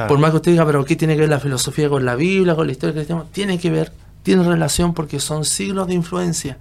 [0.08, 2.54] Por más que usted diga, pero ¿qué tiene que ver la filosofía con la Biblia,
[2.54, 3.24] con la historia cristiana?
[3.30, 6.58] Tiene que ver, tiene relación porque son siglos de influencia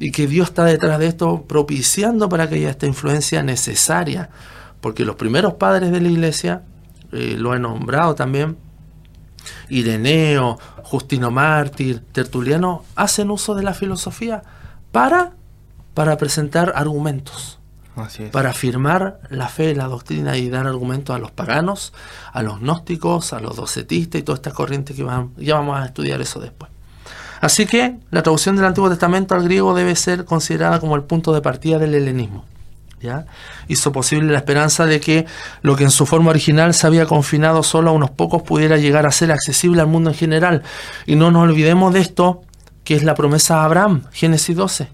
[0.00, 4.30] y que Dios está detrás de esto propiciando para que haya esta influencia necesaria.
[4.80, 6.62] Porque los primeros padres de la iglesia
[7.12, 8.56] eh, lo he nombrado también,
[9.68, 14.42] Ireneo, Justino Mártir, Tertuliano, hacen uso de la filosofía
[14.92, 15.32] para,
[15.94, 17.58] para presentar argumentos,
[18.32, 21.92] para afirmar la fe, la doctrina y dar argumentos a los paganos,
[22.32, 25.84] a los gnósticos, a los docetistas y toda esta corriente que van, ya vamos a
[25.84, 26.70] estudiar eso después.
[27.40, 31.32] Así que la traducción del Antiguo Testamento al griego debe ser considerada como el punto
[31.32, 32.44] de partida del helenismo.
[33.68, 35.26] Hizo posible la esperanza de que
[35.62, 39.06] lo que en su forma original se había confinado solo a unos pocos pudiera llegar
[39.06, 40.62] a ser accesible al mundo en general.
[41.06, 42.42] Y no nos olvidemos de esto,
[42.84, 44.88] que es la promesa de Abraham, Génesis 12.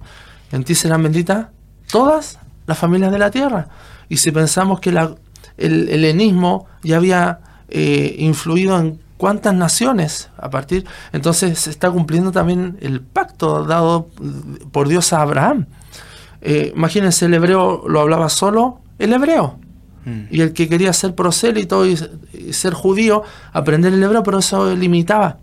[0.52, 1.48] En ti serán benditas
[1.90, 3.68] todas las familias de la tierra.
[4.08, 10.86] Y si pensamos que el helenismo ya había eh, influido en cuántas naciones a partir,
[11.12, 14.08] entonces se está cumpliendo también el pacto dado
[14.72, 15.66] por Dios a Abraham.
[16.40, 19.58] Eh, imagínense, el hebreo lo hablaba solo el hebreo.
[20.04, 20.22] Mm.
[20.30, 21.96] Y el que quería ser prosélito y,
[22.52, 23.22] ser judío,
[23.52, 25.38] aprender el hebreo, pero eso limitaba.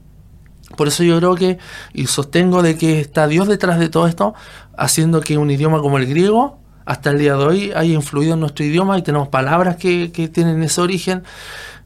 [0.77, 1.59] Por eso yo creo que,
[1.93, 4.33] y sostengo de que está Dios detrás de todo esto,
[4.77, 8.39] haciendo que un idioma como el griego, hasta el día de hoy, haya influido en
[8.39, 11.23] nuestro idioma y tenemos palabras que, tienen ese origen.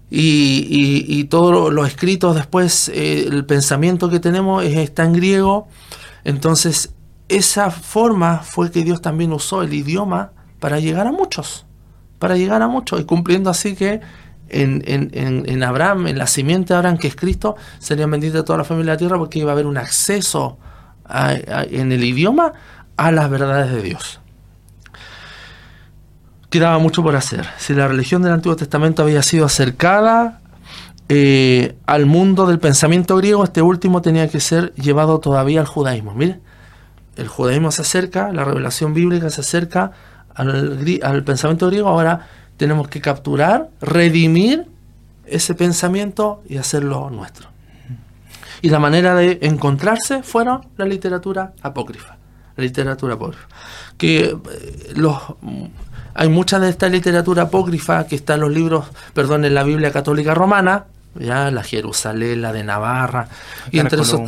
[0.10, 5.68] Y, todos los escritos después, eh, el pensamiento que tenemos está en griego.
[6.24, 6.94] Entonces,
[7.30, 11.66] esa forma fue que Dios también usó el idioma para llegar a muchos,
[12.20, 14.02] para llegar a muchos, y cumpliendo así que
[14.50, 18.64] en, en, Abraham, en la simiente de Abraham, que es Cristo, serían benditas toda la
[18.64, 20.58] familia de la tierra porque iba a haber un acceso
[21.10, 22.54] en el idioma
[22.96, 24.20] a las verdades de Dios.
[26.50, 27.46] Quedaba mucho por hacer.
[27.58, 30.40] Si la religión del Antiguo Testamento había sido acercada
[31.10, 36.14] eh, al mundo del pensamiento griego, este último tenía que ser llevado todavía al judaísmo.
[36.14, 36.40] Mire,
[37.18, 39.92] el judaísmo se acerca, la revelación bíblica se acerca
[40.34, 44.66] al, al pensamiento griego, ahora tenemos que capturar, redimir
[45.26, 47.50] ese pensamiento y hacerlo nuestro.
[48.62, 52.18] Y la manera de encontrarse fueron la literatura apócrifa.
[52.56, 53.48] La literatura apócrifa.
[53.98, 55.22] Que eh, los,
[56.16, 59.92] hay mucha de esta literatura apócrifa que está en los libros, perdón, en la Biblia
[59.92, 60.86] católica romana,
[61.20, 63.28] ya la Jerusalén, la de Navarra,
[63.72, 64.22] y entre esos,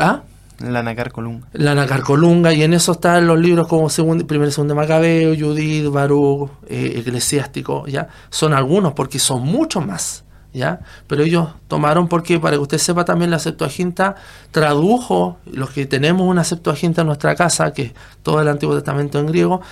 [0.00, 0.22] ¿ah?
[0.60, 1.48] La Nacarcolunga.
[1.52, 5.88] La Nacarcolunga, y en eso están los libros como segundo, Primero y Segundo Macabeo, Judith,
[5.88, 8.08] Baruch, eh, Eclesiástico, ¿ya?
[8.30, 10.80] Son algunos, porque son muchos más, ¿ya?
[11.06, 14.14] Pero ellos tomaron, porque para que usted sepa también, la Septuaginta
[14.50, 17.92] tradujo, los que tenemos una Septuaginta en nuestra casa, que es
[18.22, 19.62] todo el Antiguo Testamento en griego,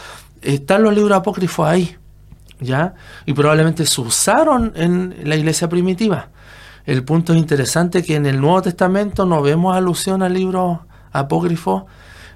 [0.43, 1.97] están los libros apócrifos ahí,
[2.59, 2.95] ¿ya?
[3.27, 6.31] Y probablemente se usaron en la iglesia primitiva
[6.87, 10.79] el punto es interesante que en el Nuevo Testamento no vemos alusión a libros
[11.13, 11.85] apócrifos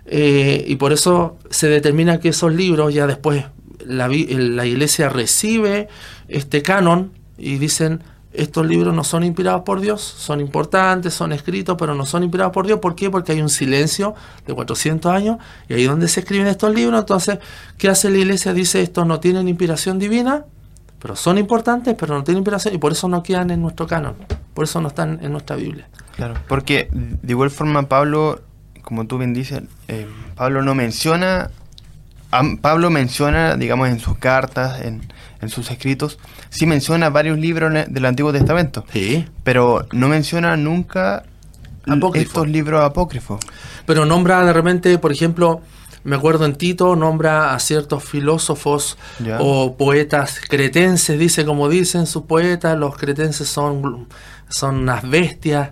[0.06, 3.44] eh, y por eso se determina que esos libros ya después
[3.84, 5.88] la, la iglesia recibe
[6.28, 8.02] este canon y dicen
[8.34, 12.52] estos libros no son inspirados por Dios, son importantes, son escritos, pero no son inspirados
[12.52, 12.80] por Dios.
[12.80, 13.08] ¿Por qué?
[13.08, 14.14] Porque hay un silencio
[14.44, 15.38] de 400 años
[15.68, 16.98] y ahí donde se escriben estos libros.
[16.98, 17.38] Entonces,
[17.78, 18.52] ¿qué hace la iglesia?
[18.52, 20.46] Dice, estos no tienen inspiración divina,
[21.04, 24.14] pero son importantes, pero no tienen inspiración y por eso no quedan en nuestro canon,
[24.54, 25.86] por eso no están en nuestra Biblia.
[26.16, 28.40] Claro, porque de igual forma Pablo,
[28.80, 31.50] como tú bien dices, eh, Pablo no menciona,
[32.62, 35.02] Pablo menciona, digamos, en sus cartas, en,
[35.50, 39.26] sus escritos, sí menciona varios libros del Antiguo Testamento, sí.
[39.42, 41.24] pero no menciona nunca
[42.14, 43.40] estos libros apócrifos.
[43.84, 45.60] Pero nombra de repente, por ejemplo,
[46.04, 48.98] me acuerdo en Tito, nombra a ciertos filósofos
[49.38, 54.06] o poetas cretenses, dice como dicen sus poetas, los cretenses son,
[54.48, 55.70] son unas bestias.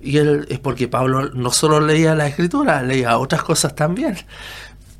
[0.00, 4.16] Y él es porque Pablo no solo leía la escritura, leía otras cosas también.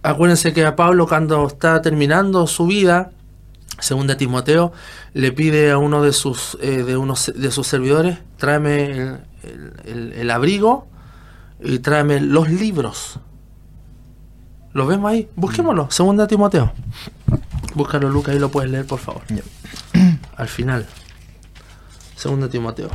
[0.03, 3.12] Acuérdense que a Pablo cuando está terminando su vida,
[3.78, 4.72] según Timoteo,
[5.14, 9.18] le pide a uno de sus, eh, de unos, de sus servidores, tráeme
[9.85, 10.89] el abrigo
[11.61, 13.20] y tráeme los libros
[14.73, 15.29] ¿Lo vemos ahí?
[15.37, 15.91] Busquémoslo.
[15.91, 16.73] Segunda Timoteo.
[17.75, 19.23] Búscalo, Lucas, y lo puedes leer, por favor.
[20.37, 20.87] Al final.
[22.16, 22.89] Segunda Timoteo.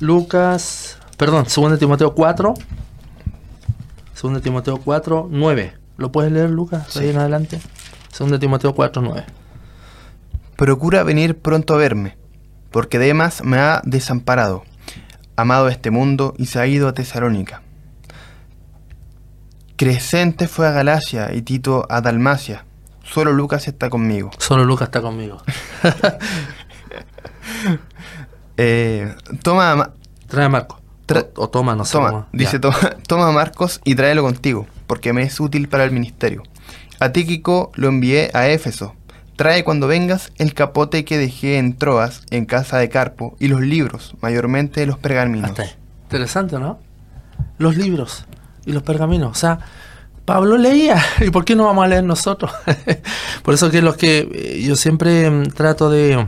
[0.00, 2.54] Lucas, perdón, Segunda Timoteo 4.
[4.14, 5.74] Segunda Timoteo 4, 9.
[5.96, 6.96] ¿Lo puedes leer, Lucas?
[6.96, 7.60] Ahí en adelante.
[8.12, 9.24] Segunda Timoteo 4, 9.
[10.56, 12.16] Procura venir pronto a verme
[12.70, 14.64] porque Demas me ha desamparado,
[15.36, 17.62] amado este mundo, y se ha ido a Tesalónica.
[19.76, 22.64] Crescente fue a Galacia y Tito a Dalmacia.
[23.04, 24.30] Solo Lucas está conmigo.
[24.38, 25.40] Solo Lucas está conmigo.
[28.56, 29.92] eh, toma.
[30.26, 30.80] Trae a Marcos.
[31.36, 31.92] o, toma, no sé.
[31.92, 35.92] Toma, dice: toma, toma, a Marcos y tráelo contigo, porque me es útil para el
[35.92, 36.42] ministerio.
[37.00, 38.96] A Tíquico lo envié a Éfeso,
[39.38, 43.60] Trae cuando vengas el capote que dejé en Troas, en casa de Carpo, y los
[43.60, 45.52] libros, mayormente los pergaminos.
[46.06, 46.80] Interesante, ¿no?
[47.56, 48.26] Los libros
[48.66, 49.30] y los pergaminos.
[49.30, 49.60] O sea,
[50.24, 52.50] Pablo leía, ¿y por qué no vamos a leer nosotros?
[53.44, 56.26] por eso que los que eh, yo siempre mm, trato de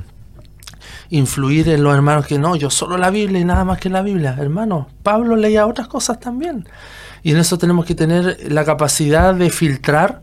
[1.08, 4.02] influir en los hermanos que no, yo solo la Biblia y nada más que la
[4.02, 4.36] Biblia.
[4.38, 6.68] Hermano, Pablo leía otras cosas también.
[7.24, 10.22] Y en eso tenemos que tener la capacidad de filtrar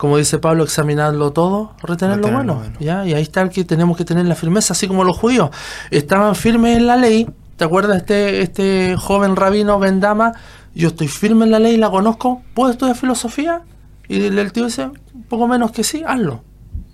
[0.00, 3.04] como dice Pablo, examinarlo todo, retener lo bueno, ¿ya?
[3.04, 5.50] Y ahí está el que tenemos que tener la firmeza, así como los judíos
[5.90, 7.28] estaban firmes en la ley.
[7.58, 10.32] ¿Te acuerdas este, este joven rabino Bendama?
[10.74, 13.60] Yo estoy firme en la ley, la conozco, ¿puedo estudiar filosofía?
[14.08, 16.44] Y el tío dice, un poco menos que sí, hazlo,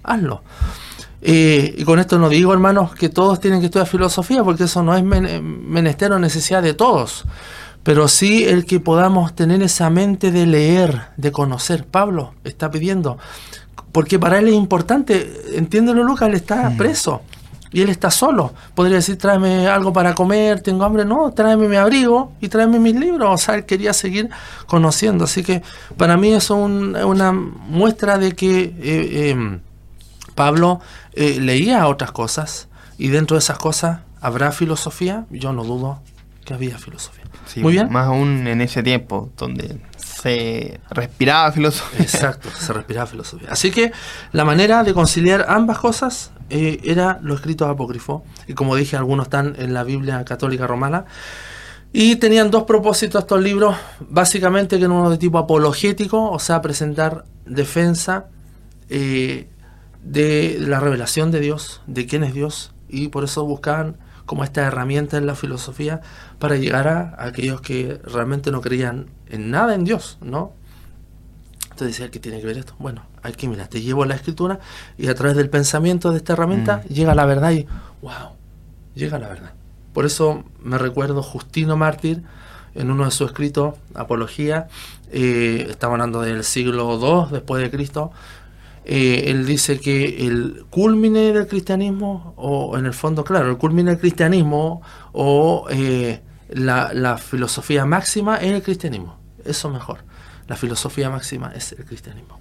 [0.03, 0.43] hazlo.
[1.23, 4.83] Eh, y con esto no digo, hermanos, que todos tienen que estudiar filosofía, porque eso
[4.83, 7.25] no es menester o necesidad de todos.
[7.87, 11.87] Pero sí el que podamos tener esa mente de leer, de conocer.
[11.87, 13.17] Pablo está pidiendo,
[13.93, 17.23] porque para él es importante, entiéndelo Lucas, él está preso
[17.71, 18.53] y él está solo.
[18.75, 21.05] Podría decir, tráeme algo para comer, tengo hambre.
[21.05, 23.31] No, tráeme mi abrigo y tráeme mis libros.
[23.33, 24.31] O sea, él quería seguir
[24.67, 25.27] conociendo.
[25.27, 25.63] Así que
[25.97, 29.61] para mí es una muestra de que eh, em,
[30.35, 30.81] Pablo
[31.13, 32.67] eh, leía otras cosas
[32.99, 35.25] y dentro de esas cosas habrá filosofía.
[35.31, 36.01] Yo no dudo
[36.45, 37.26] que había filosofía.
[37.57, 37.91] Muy bien.
[37.91, 42.01] Más aún en ese tiempo donde se respiraba filosofía.
[42.01, 43.49] Exacto, se respiraba filosofía.
[43.51, 43.93] Así que
[44.33, 48.23] la manera de conciliar ambas cosas eh, era los escritos apócrifos.
[48.47, 51.05] Y como dije, algunos están en la Biblia católica romana.
[51.93, 56.61] Y tenían dos propósitos estos libros, básicamente que eran uno de tipo apologético, o sea,
[56.61, 58.27] presentar defensa
[58.91, 59.49] eh,
[60.03, 64.63] de la revelación de Dios, de quién es Dios, y por eso buscaban como esta
[64.63, 66.03] herramienta en la filosofía
[66.39, 70.53] para llegar a, aquellos que realmente no creían en nada en Dios, ¿no?
[71.63, 72.75] Entonces decía, ¿qué tiene que ver esto?
[72.79, 74.61] Bueno, aquí mira, te llevo la escritura
[74.99, 76.93] y a través del pensamiento de esta herramienta mm.
[76.93, 77.67] llega la verdad y,
[78.03, 78.33] wow,
[78.95, 79.53] llega la verdad.
[79.93, 82.23] Por eso me recuerdo Justino Mártir
[82.75, 84.69] en uno de sus escritos, Apología,
[85.11, 88.11] eh, estamos hablando del siglo II después de Cristo,
[88.89, 93.91] eh, él dice que el culmine del cristianismo, o en el fondo, claro, el culmine
[93.91, 94.81] del cristianismo
[95.13, 99.19] o eh, la, filosofía máxima es el cristianismo.
[99.45, 100.05] Eso mejor.
[100.47, 102.39] La filosofía máxima es el cristianismo.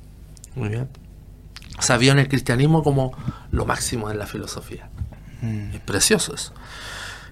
[0.54, 0.88] Muy bien.
[1.80, 3.12] O sea, vio en el cristianismo como
[3.52, 4.88] lo máximo de la filosofía.
[5.42, 5.74] Mm.
[5.74, 6.54] Es precioso eso.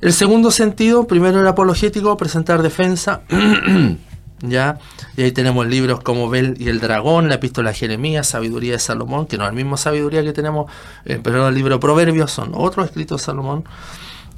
[0.01, 3.21] El segundo sentido, primero el apologético, presentar defensa.
[4.41, 4.77] ¿ya?
[5.15, 8.79] Y ahí tenemos libros como Bel y el Dragón, la Epístola de Jeremías, Sabiduría de
[8.79, 10.69] Salomón, que no es la misma sabiduría que tenemos,
[11.05, 13.63] eh, pero el libro Proverbios son otros escritos de Salomón.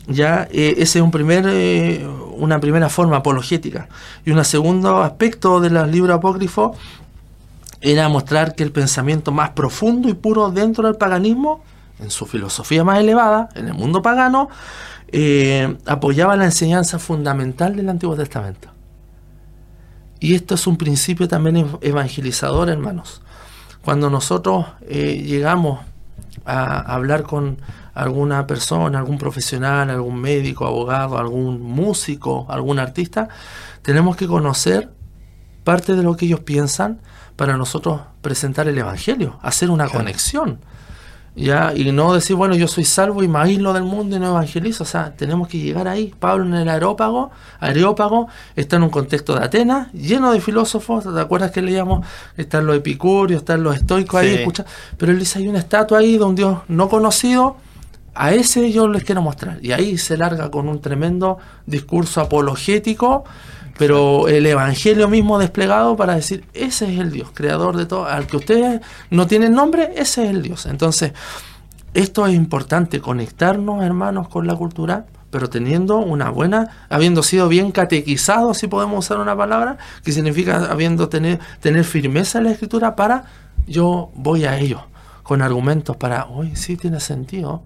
[0.08, 3.90] Ya, eh, ese es un primer, eh, una primera forma apologética.
[4.24, 6.78] Y un segundo aspecto de los libros apócrifos
[7.82, 11.64] era mostrar que el pensamiento más profundo y puro dentro del paganismo,
[12.00, 14.50] en su filosofía más elevada, en el mundo pagano,
[15.86, 18.75] apoyaba la enseñanza fundamental del Antiguo Testamento.
[20.26, 23.22] Y esto es un principio también evangelizador, hermanos.
[23.84, 25.82] Cuando nosotros eh, llegamos
[26.48, 27.60] a hablar con
[27.94, 33.30] alguna persona, algún profesional, algún médico, abogado, algún músico, algún artista,
[33.84, 34.90] tenemos que conocer
[35.64, 37.02] parte de lo que ellos piensan
[37.36, 40.60] para nosotros presentar el Evangelio, hacer una conexión.
[41.36, 41.74] ¿Ya?
[41.76, 44.84] Y no decir, bueno, yo soy salvo y me aíslo del mundo y no evangelizo.
[44.84, 46.14] O sea, tenemos que llegar ahí.
[46.20, 51.04] Pablo en el aerópago, areópago, está en un contexto de Atenas, lleno de filósofos.
[51.04, 52.06] ¿Te acuerdas que leíamos?
[52.38, 54.66] Están los epicúreos, están los estoicos ahí, escucha.
[54.98, 57.58] Pero él dice, hay una estatua ahí de un Dios no conocido.
[58.18, 59.60] A ese yo les quiero mostrar.
[59.62, 63.26] Y ahí se larga con un tremendo discurso apologético
[63.78, 68.26] pero el Evangelio mismo desplegado para decir, ese es el Dios, creador de todo, al
[68.28, 70.66] que ustedes no tienen nombre, ese es el Dios.
[70.66, 71.14] Entonces,
[71.94, 77.72] esto es importante, conectarnos, hermanos, con la cultura, pero teniendo una buena, habiendo sido bien
[77.72, 82.96] catequizado, si podemos usar una palabra, que significa habiendo tener, tener firmeza en la escritura
[82.96, 83.26] para,
[83.68, 84.88] yo voy a ello,
[85.24, 87.64] con argumentos para, hoy sí tiene sentido,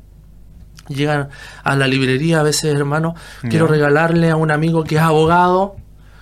[0.88, 1.30] llegan
[1.64, 3.14] a la librería a veces, hermano,
[3.48, 5.76] quiero regalarle a un amigo que es abogado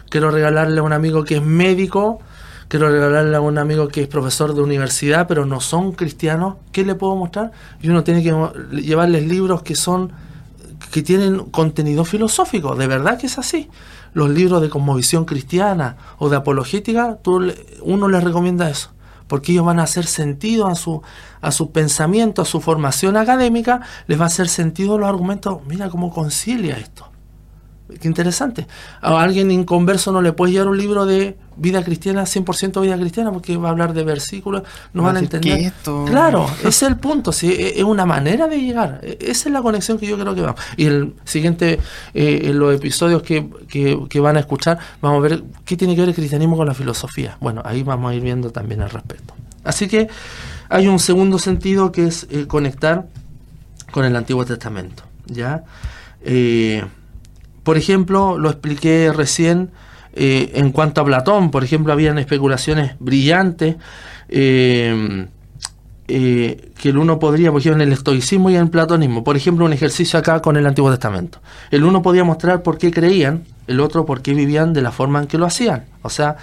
[0.09, 2.19] quiero regalarle a un amigo que es médico,
[2.67, 6.83] quiero regalarle a un amigo que es profesor de universidad, pero no son cristianos, ¿qué
[6.83, 7.51] le puedo mostrar?
[7.81, 8.33] Y uno tiene que
[8.81, 10.11] llevarles libros que son
[10.91, 13.69] que tienen contenido filosófico, de verdad que es así.
[14.13, 17.19] Los libros de cosmovisión cristiana o de apologética,
[17.81, 18.91] uno les recomienda eso,
[19.27, 21.01] porque ellos van a hacer sentido a su,
[21.41, 25.89] a su pensamiento, a su formación académica, les va a hacer sentido los argumentos, mira
[25.89, 27.09] cómo concilia esto.
[28.01, 28.67] Qué interesante.
[29.01, 33.31] A alguien inconverso no le puedes llevar un libro de vida cristiana, 100% vida cristiana,
[33.31, 34.63] porque va a hablar de versículos,
[34.93, 35.71] no van a entender.
[36.05, 38.99] Claro, ese es el punto, sí, e, es una manera de llegar.
[39.03, 40.59] E, esa es la conexión que yo creo que vamos.
[40.75, 41.79] Y el siguiente,
[42.13, 46.01] eh, en los episodios que, que, van a escuchar, vamos a ver qué tiene que
[46.01, 47.37] ver el cristianismo con la filosofía.
[47.39, 49.33] Bueno, ahí vamos a ir viendo también al respecto.
[49.63, 50.09] Así que
[50.69, 53.07] hay un segundo sentido que es eh, conectar
[53.91, 55.03] con el Antiguo Testamento.
[55.27, 55.63] ¿ya?
[56.21, 56.83] Eh,
[57.67, 59.71] por ejemplo, lo expliqué recién
[60.13, 63.75] eh, en cuanto a Platón, por ejemplo, habían especulaciones brillantes
[64.29, 65.27] eh,
[66.07, 69.35] eh, que el uno podría, por ejemplo, en el estoicismo y en el platonismo, por
[69.35, 71.41] ejemplo, un ejercicio acá con el Antiguo Testamento.
[71.69, 75.19] El uno podía mostrar por qué creían, el otro por qué vivían de la forma
[75.19, 75.87] en que lo hacían.
[76.03, 76.37] O sea,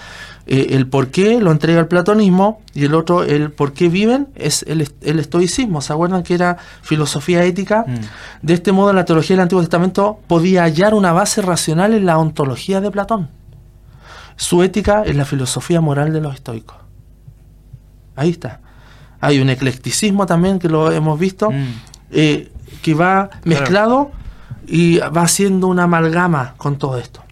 [0.46, 4.28] eh, el por qué lo entrega el platonismo y el otro, el por qué viven,
[4.34, 5.80] es el, el estoicismo.
[5.80, 7.84] ¿Se acuerdan que era filosofía ética?
[7.86, 8.46] Mm.
[8.46, 12.18] De este modo, la teología del Antiguo Testamento podía hallar una base racional en la
[12.18, 13.30] ontología de Platón.
[14.36, 16.76] Su ética es la filosofía moral de los estoicos.
[18.16, 18.60] Ahí está.
[19.20, 21.64] Hay un eclecticismo también que lo hemos visto, Mm.
[22.10, 24.10] eh, que va mezclado
[24.66, 27.23] y va haciendo una amalgama con todo esto.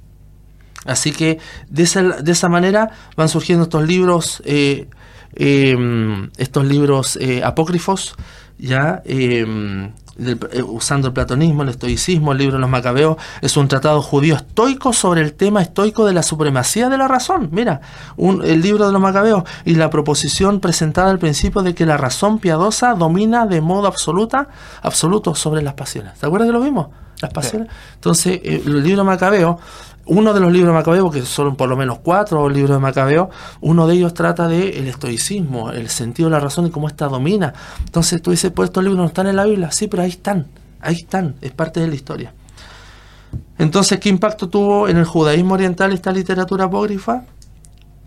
[0.85, 4.89] Así que de esa, de esa manera van surgiendo estos libros, eh,
[5.35, 8.15] eh, estos libros eh, apócrifos,
[8.59, 13.57] ya eh, del- eh, usando el platonismo, el estoicismo, el libro de los macabeos, es
[13.57, 17.49] un tratado judío estoico sobre el tema estoico de la supremacía de la razón.
[17.51, 17.81] Mira,
[18.17, 21.97] un- el libro de los macabeos y la proposición presentada al principio de que la
[21.97, 24.49] razón piadosa domina de modo absoluta,
[24.83, 26.15] absoluto sobre las pasiones.
[26.19, 26.89] ¿Te acuerdas que lo vimos?
[27.23, 27.69] Las pasiones.
[27.95, 29.59] Entonces, eh, el libro Macabeo,
[30.07, 33.31] uno de los libros de Macabeo, que son por lo menos cuatro libros de Macabeo,
[33.61, 37.09] uno de ellos trata de el estoicismo, el sentido de la razón y cómo ésta
[37.09, 37.53] domina.
[37.85, 39.71] Entonces tú dices, pues estos libros no están en la Biblia.
[39.71, 40.47] Sí, pero ahí están,
[40.81, 42.35] ahí están, es parte de la historia.
[43.59, 47.25] Entonces, ¿qué impacto tuvo en el judaísmo oriental esta literatura apócrifa?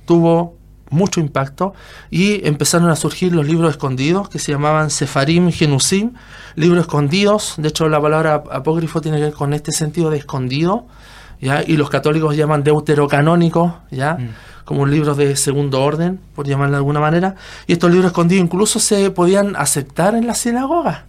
[0.05, 0.57] Tuvo
[0.89, 1.73] mucho impacto
[2.11, 6.13] y empezaron a surgir los libros escondidos que se llamaban Sefarim Genusim,
[6.55, 7.55] libros escondidos.
[7.57, 10.87] De hecho, la palabra apócrifo tiene que ver con este sentido de escondido,
[11.45, 11.63] ¿ya?
[11.65, 14.17] Y los católicos llaman deuterocanónicos, ¿ya?
[14.65, 17.35] Como libros de segundo orden, por llamarlo de alguna manera.
[17.67, 21.05] Y estos libros escondidos incluso se podían aceptar en la sinagoga,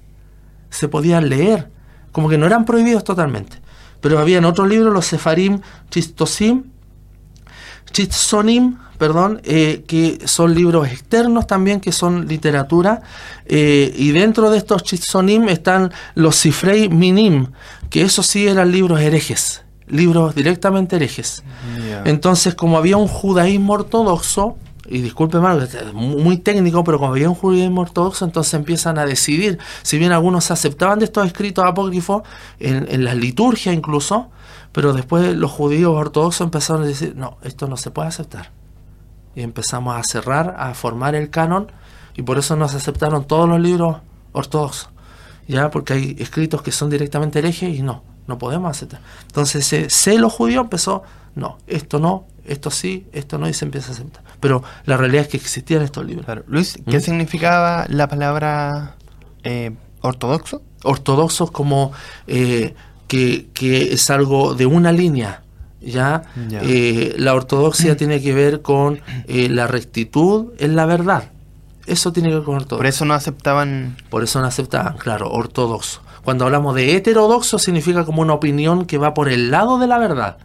[0.69, 1.71] se podían leer,
[2.13, 3.57] como que no eran prohibidos totalmente.
[4.03, 5.61] Pero habían otros libros, los Sefarim
[5.91, 6.65] Chistosim,
[7.93, 13.01] Chitsonim, perdón, eh, que son libros externos también, que son literatura,
[13.47, 17.49] eh, y dentro de estos Chitsonim están los Sifrei Minim,
[17.89, 21.43] que esos sí eran libros herejes, libros directamente herejes.
[22.05, 24.57] Entonces, como había un judaísmo ortodoxo,
[24.89, 29.07] y disculpe mal, es muy técnico, pero como había un judaísmo ortodoxo, entonces empiezan a
[29.07, 32.23] decidir, si bien algunos aceptaban de estos escritos apócrifos,
[32.61, 34.31] en, en las liturgias incluso,
[34.73, 38.51] pero después los judíos ortodoxos empezaron a decir, no, esto no se puede aceptar.
[39.35, 41.73] Y empezamos a cerrar, a formar el canon,
[42.17, 43.99] y por eso no se aceptaron todos los libros
[44.33, 44.91] ortodoxos.
[45.49, 45.71] ¿Ya?
[45.71, 49.01] Porque hay escritos que son directamente herejes y no, no podemos aceptar.
[49.27, 51.03] Entonces ese celo judío empezó,
[51.35, 54.23] no, esto no, esto sí, esto no, y se empieza a aceptar.
[54.41, 56.25] Pero la realidad es que existían estos libros.
[56.25, 56.45] Claro.
[56.47, 57.03] Luis, ¿qué ¿Mm?
[57.03, 58.97] significaba la palabra
[59.43, 60.63] eh, ortodoxo?
[60.85, 61.93] ortodoxos como
[62.27, 62.75] eh,
[63.09, 65.43] que, que es algo de una línea.
[65.81, 66.23] ¿ya?
[66.49, 66.61] Ya.
[66.63, 71.31] Eh, la ortodoxia tiene que ver con eh, la rectitud en la verdad.
[71.87, 72.79] Eso tiene que ver con ortodoxo.
[72.79, 73.97] Por eso no aceptaban...
[74.11, 76.03] Por eso no aceptaban, claro, ortodoxo.
[76.27, 79.97] Cuando hablamos de heterodoxo significa como una opinión que va por el lado de la
[79.97, 80.39] verdad.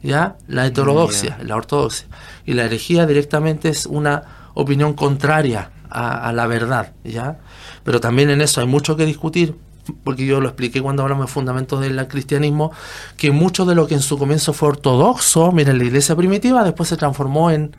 [0.00, 0.36] ¿Ya?
[0.46, 2.06] La heterodoxia, la ortodoxia.
[2.44, 4.22] Y la herejía directamente es una
[4.54, 6.92] opinión contraria a, a la verdad.
[7.02, 7.40] ¿Ya?
[7.82, 9.56] Pero también en eso hay mucho que discutir,
[10.04, 12.70] porque yo lo expliqué cuando hablamos de fundamentos del cristianismo,
[13.16, 16.88] que mucho de lo que en su comienzo fue ortodoxo, miren, la iglesia primitiva después
[16.88, 17.74] se transformó en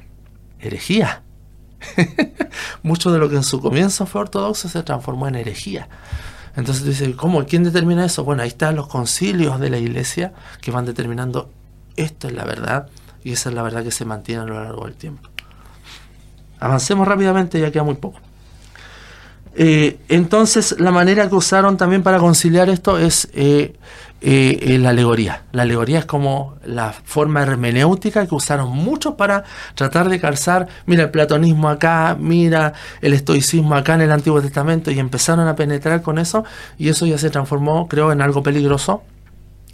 [0.60, 1.24] herejía.
[2.84, 5.88] mucho de lo que en su comienzo fue ortodoxo se transformó en herejía.
[6.58, 7.46] Entonces tú dices, ¿cómo?
[7.46, 8.24] ¿Quién determina eso?
[8.24, 11.52] Bueno, ahí están los concilios de la iglesia que van determinando
[11.96, 12.90] esto es la verdad
[13.24, 15.30] y esa es la verdad que se mantiene a lo largo del tiempo.
[16.60, 18.20] Avancemos rápidamente, ya queda muy poco.
[19.54, 23.76] Eh, entonces, la manera que usaron también para conciliar esto es eh,
[24.20, 25.44] eh, eh, la alegoría.
[25.52, 29.44] La alegoría es como la forma hermenéutica que usaron muchos para
[29.76, 34.90] tratar de calzar, mira el platonismo acá, mira el estoicismo acá en el Antiguo Testamento,
[34.90, 36.46] y empezaron a penetrar con eso,
[36.80, 39.04] y eso ya se transformó, creo, en algo peligroso.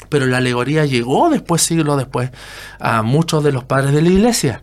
[0.10, 2.30] Pero la alegoría llegó después, siglos después,
[2.80, 4.62] a muchos de los padres de la iglesia.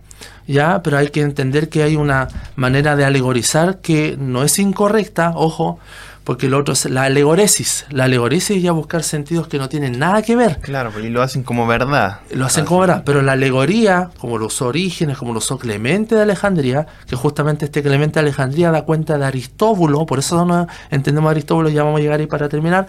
[0.51, 5.32] Ya, pero hay que entender que hay una manera de alegorizar que no es incorrecta,
[5.34, 5.78] ojo,
[6.24, 7.86] porque lo otro es la alegoresis.
[7.90, 10.59] La alegoresis es ya buscar sentidos que no tienen nada que ver.
[10.61, 12.20] Claro, y lo hacen como verdad.
[12.32, 16.14] Lo hacen como verdad, pero la alegoría, como lo usó Orígenes, como lo usó Clemente
[16.14, 20.68] de Alejandría, que justamente este Clemente de Alejandría da cuenta de Aristóbulo, por eso no
[20.90, 22.86] entendemos a Aristóbulo, ya vamos a llegar ahí para terminar,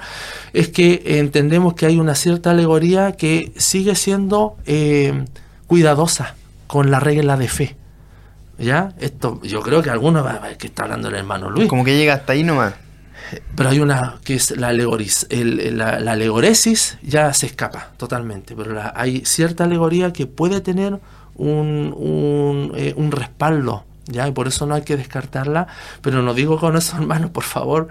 [0.53, 5.25] es que entendemos que hay una cierta alegoría que sigue siendo eh,
[5.67, 6.35] cuidadosa
[6.71, 7.75] con la regla de fe.
[8.57, 8.93] ¿Ya?
[8.99, 10.25] Esto, yo creo que algunos,
[10.57, 12.73] que está hablando el hermano Luis, Como que llega hasta ahí nomás.
[13.55, 18.55] pero hay una que es la, alegoris, el- la, la alegoresis, ya se escapa totalmente,
[18.55, 20.99] pero la- hay cierta alegoría que puede tener
[21.35, 24.27] un, un, eh, un respaldo, ¿ya?
[24.27, 25.67] y por eso no hay que descartarla,
[26.01, 27.87] pero no digo con eso, hermanos, por favor,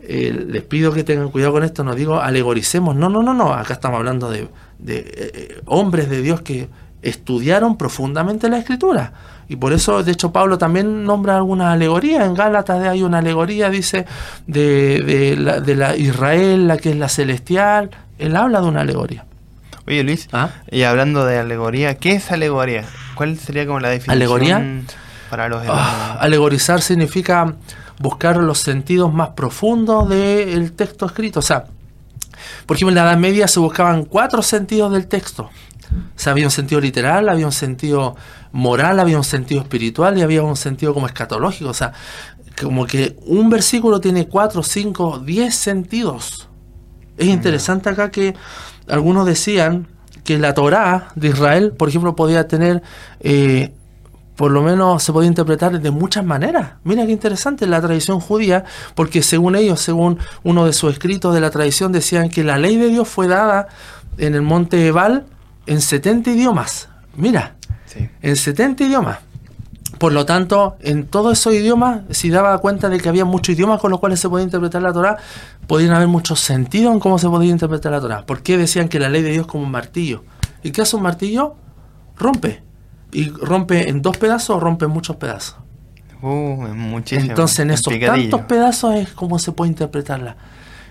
[0.00, 3.52] eh, les pido que tengan cuidado con esto, no digo alegoricemos, no, no, no, no,
[3.52, 4.48] acá estamos hablando de,
[4.78, 6.68] de, eh, hombres de Dios que
[7.04, 9.12] estudiaron profundamente la escritura.
[9.48, 12.24] Y por eso, de hecho, Pablo también nombra alguna alegoría.
[12.24, 14.06] En Gálatas hay una alegoría, dice,
[14.46, 17.90] de, la, de la Israel, la que es la celestial.
[18.18, 19.26] Él habla de una alegoría.
[19.86, 20.48] Oye Luis, ¿Ah?
[20.70, 22.86] y hablando de alegoría, ¿qué es alegoría?
[23.16, 24.82] ¿Cuál sería como la definición ¿Alegoría?
[25.28, 27.54] para los ah, Alegorizar significa
[27.98, 31.40] buscar los sentidos más profundos del texto escrito.
[31.40, 31.66] O sea,
[32.66, 35.50] por ejemplo, en la Edad Media se buscaban cuatro sentidos del texto.
[35.94, 38.16] O sea, había un sentido literal, había un sentido
[38.52, 41.70] moral, había un sentido espiritual y había un sentido como escatológico.
[41.70, 41.92] O sea,
[42.60, 46.48] como que un versículo tiene cuatro, cinco, diez sentidos.
[47.16, 48.34] Es interesante acá que
[48.88, 49.88] algunos decían
[50.24, 52.82] que la Torá de Israel, por ejemplo, podía tener,
[53.20, 53.72] eh,
[54.36, 56.74] por lo menos se podía interpretar de muchas maneras.
[56.82, 58.64] Mira qué interesante la tradición judía,
[58.94, 62.76] porque según ellos, según uno de sus escritos de la tradición, decían que la ley
[62.76, 63.68] de Dios fue dada
[64.16, 65.26] en el monte Ebal
[65.66, 66.88] en 70 idiomas.
[67.16, 67.56] Mira,
[68.22, 69.18] en 70 idiomas.
[69.98, 73.80] Por lo tanto, en todos esos idiomas, si daba cuenta de que había muchos idiomas
[73.80, 75.18] con los cuales se podía interpretar la Torah,
[75.66, 78.26] podían haber muchos sentidos en cómo se podía interpretar la Torah.
[78.26, 80.24] ¿Por qué decían que la ley de Dios es como un martillo?
[80.62, 81.54] ¿Y qué hace un martillo?
[82.16, 82.62] Rompe.
[83.12, 85.56] Y rompe en dos pedazos o rompe en muchos pedazos.
[86.20, 86.66] Uh,
[87.10, 90.36] Entonces, en esos tantos pedazos es como se puede interpretarla.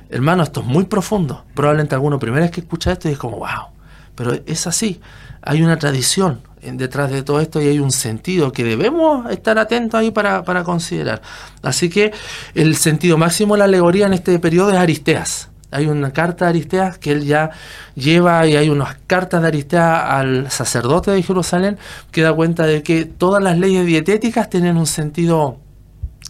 [0.10, 1.44] Hermano, esto es muy profundo.
[1.56, 3.74] Probablemente alguno primera vez que escucha esto y es como, wow.
[4.16, 5.02] Pero es así.
[5.42, 6.42] Hay una tradición,
[6.72, 11.22] detrás de todo esto y hay un sentido que debemos estar atentos ahí para, considerar.
[11.62, 12.14] Así que
[12.56, 15.50] el sentido máximo de la alegoría en este periodo es Aristeas.
[15.72, 17.50] Hay una carta de Aristeas que él ya
[17.96, 21.78] lleva y hay unas cartas de Aristeas al sacerdote de Jerusalén
[22.12, 25.58] que da cuenta de que todas las leyes dietéticas tienen un sentido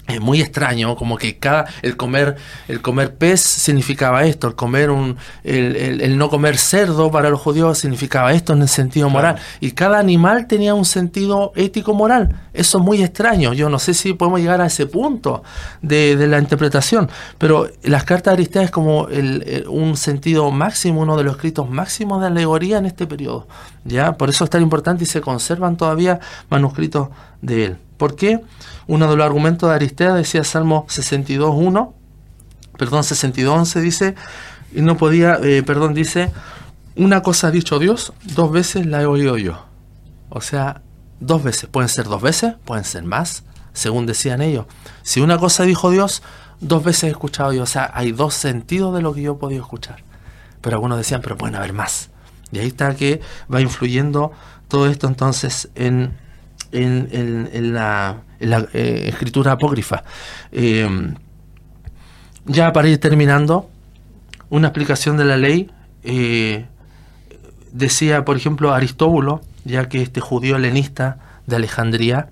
[0.08, 2.36] es muy extraño, como que cada el comer
[2.68, 7.78] el comer pez significaba esto, el comer un el, no comer cerdo para los judíos
[7.78, 12.36] significaba esto en el sentido moral y cada animal tenía un sentido ético moral.
[12.54, 13.54] Eso es muy extraño.
[13.54, 15.43] Yo no sé si podemos llegar a ese punto
[15.82, 19.08] de, la interpretación, pero las cartas de Aristea es como
[19.70, 23.47] un sentido máximo, uno de los escritos máximos de alegoría en este periodo.
[23.86, 27.10] Ya, por eso es tan importante y se conservan todavía manuscritos
[27.41, 27.78] de él.
[28.04, 28.41] ¿Por qué?
[28.88, 31.93] Uno de los argumentos de Aristea decía Salmo 62.1,
[32.78, 34.16] perdón, 62.11 dice,
[34.74, 36.30] y no podía, eh, perdón, dice,
[36.97, 39.68] una cosa ha dicho Dios, dos veces la he oído yo.
[40.28, 40.82] O sea,
[41.22, 44.66] dos veces, pueden ser dos veces, pueden ser más, según decían ellos.
[45.04, 46.24] Si una cosa dijo Dios,
[46.60, 47.64] dos veces he escuchado yo.
[47.64, 50.04] O sea, hay dos sentidos de lo que yo he podido escuchar.
[50.60, 52.10] Pero algunos decían, pero pueden haber más.
[52.51, 54.34] Y ahí está que va influyendo
[54.68, 56.22] todo esto entonces en,
[56.74, 60.04] en, la, eh, escritura apócrifa.
[60.52, 61.14] Eh,
[62.46, 63.70] ya para ir terminando,
[64.50, 65.72] una explicación de la ley
[66.04, 66.66] eh,
[67.72, 72.30] decía, por ejemplo, Aristóbulo, ya que este judío helenista de Alejandría,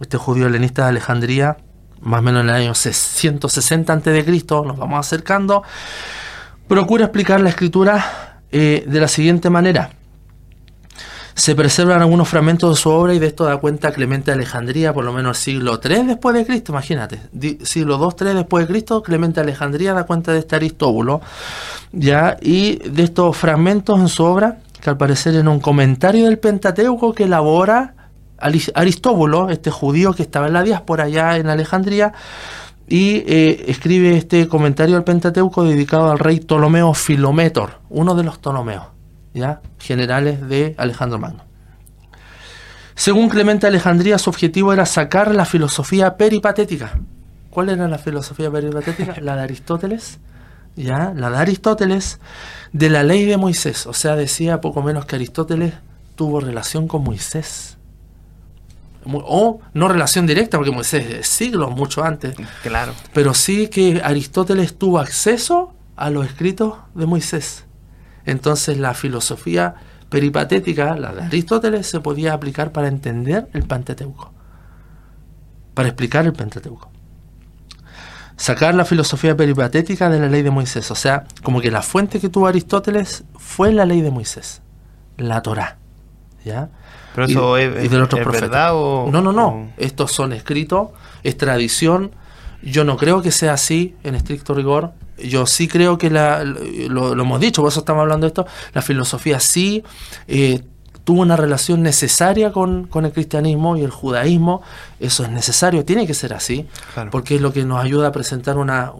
[0.00, 1.56] este judío helenista de Alejandría,
[2.00, 5.62] más o menos en el año 160 a.C., nos vamos acercando,
[6.68, 9.90] procura explicar la escritura de la siguiente manera
[11.34, 14.92] se preservan algunos fragmentos de su obra y de esto da cuenta Clemente de Alejandría,
[14.92, 17.20] por lo menos siglo III después de Cristo, imagínate,
[17.64, 21.20] siglo II, III después de Cristo, Clemente de Alejandría da cuenta de este Aristóbulo,
[21.92, 26.38] ya, y de estos fragmentos en su obra, que al parecer en un comentario del
[26.38, 27.94] Pentateuco que elabora
[28.38, 32.12] Aristóbulo, este judío que estaba en la diáspora allá en Alejandría,
[32.86, 38.38] y eh, escribe este comentario al Pentateuco dedicado al rey Ptolomeo Filométor, uno de los
[38.38, 38.94] Ptolomeos
[39.78, 41.44] generales de Alejandro Magno.
[42.94, 46.98] Según Clemente Alejandría, su objetivo era sacar la filosofía peripatética.
[47.50, 49.16] ¿Cuál era la filosofía peripatética?
[49.20, 50.18] La de Aristóteles,
[50.76, 51.12] ¿ya?
[51.14, 52.20] La de Aristóteles
[52.72, 53.86] de la ley de Moisés.
[53.86, 55.74] O sea, decía poco menos que Aristóteles
[56.16, 57.76] tuvo relación con Moisés.
[59.06, 62.34] O no relación directa, porque Moisés es siglos, mucho antes.
[62.62, 62.92] Claro.
[63.12, 67.64] Pero sí que Aristóteles tuvo acceso a los escritos de Moisés.
[68.26, 69.74] Entonces la filosofía
[70.08, 74.32] peripatética, la de Aristóteles, se podía aplicar para entender el Pentateuco,
[75.74, 76.90] para explicar el Pentateuco.
[78.36, 82.20] Sacar la filosofía peripatética de la ley de Moisés, o sea, como que la fuente
[82.20, 84.60] que tuvo Aristóteles fue la ley de Moisés,
[85.16, 85.78] la Torá.
[86.44, 86.68] ¿ya?
[87.14, 89.70] Pero eso es, verdad o, No, no, no.
[89.76, 90.88] Estos son escritos,
[91.22, 92.12] es tradición.
[92.62, 97.12] Yo no creo que sea así en estricto rigor yo sí creo que la, lo,
[97.12, 99.84] hemos dicho, por eso estamos hablando de esto, la filosofía sí
[100.26, 100.62] eh,
[101.04, 104.62] tuvo una relación necesaria con, el cristianismo y el judaísmo,
[105.00, 106.66] eso es necesario, tiene que ser así,
[107.10, 108.92] porque es lo que nos ayuda a presentar una,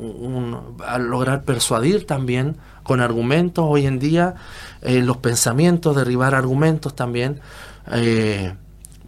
[0.87, 4.35] a lograr persuadir también con argumentos hoy en día,
[4.83, 7.41] eh, los pensamientos, derribar argumentos también.
[7.91, 8.53] Eh,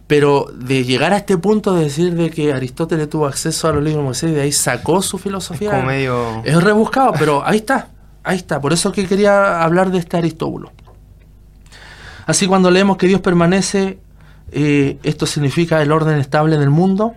[0.07, 3.83] pero de llegar a este punto de decir de que Aristóteles tuvo acceso a los
[3.83, 6.41] libros de Moisés y de ahí sacó su filosofía, Es medio...
[6.45, 7.89] es rebuscado, pero ahí está,
[8.23, 8.61] ahí está.
[8.61, 10.71] Por eso que quería hablar de este Aristóbulo.
[12.25, 13.99] Así cuando leemos que Dios permanece,
[14.51, 17.13] eh, esto significa el orden estable del mundo,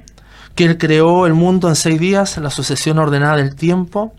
[0.57, 4.13] que Él creó el mundo en seis días, la sucesión ordenada del tiempo,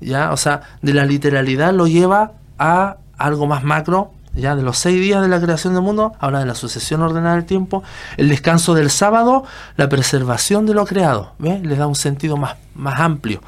[0.00, 4.78] ya, o sea, de la literalidad lo lleva a algo más macro, ya de los
[4.78, 7.82] seis días de la creación del mundo, habla de la sucesión ordenada del tiempo,
[8.16, 9.44] el descanso del sábado,
[9.76, 11.60] la preservación de lo creado, ¿ve?
[11.60, 13.40] le da un sentido más, más amplio.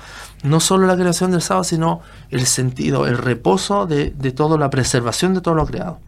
[0.43, 4.71] No solo la creación del sábado, sino el sentido, el reposo de, de todo, la
[4.71, 5.99] preservación de todo lo creado.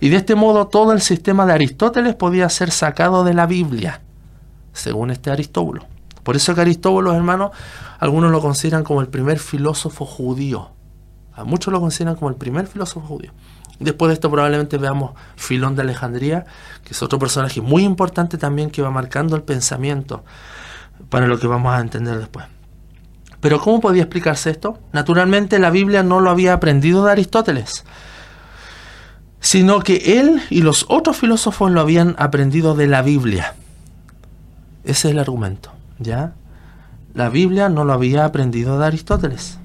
[0.00, 4.00] Y de este modo todo el sistema de Aristóteles podía ser sacado de la Biblia,
[4.72, 5.86] según este Aristóbulo.
[6.22, 7.50] Por eso que Aristóbulo, hermanos,
[7.98, 10.70] algunos lo consideran como el primer filósofo judío.
[11.34, 13.32] A muchos lo consideran como el primer filósofo judío.
[13.80, 16.46] Después de esto probablemente veamos Filón de Alejandría,
[16.84, 20.24] que es otro personaje muy importante también que va marcando el pensamiento
[21.08, 22.46] para lo que vamos a entender después.
[23.40, 24.78] Pero ¿cómo podía explicarse esto?
[24.92, 27.84] Naturalmente la Biblia no lo había aprendido de Aristóteles,
[29.40, 33.54] sino que él y los otros filósofos lo habían aprendido de la Biblia.
[34.82, 35.70] Ese es el argumento,
[36.00, 36.32] ¿ya?
[37.14, 39.58] La Biblia no lo había aprendido de Aristóteles.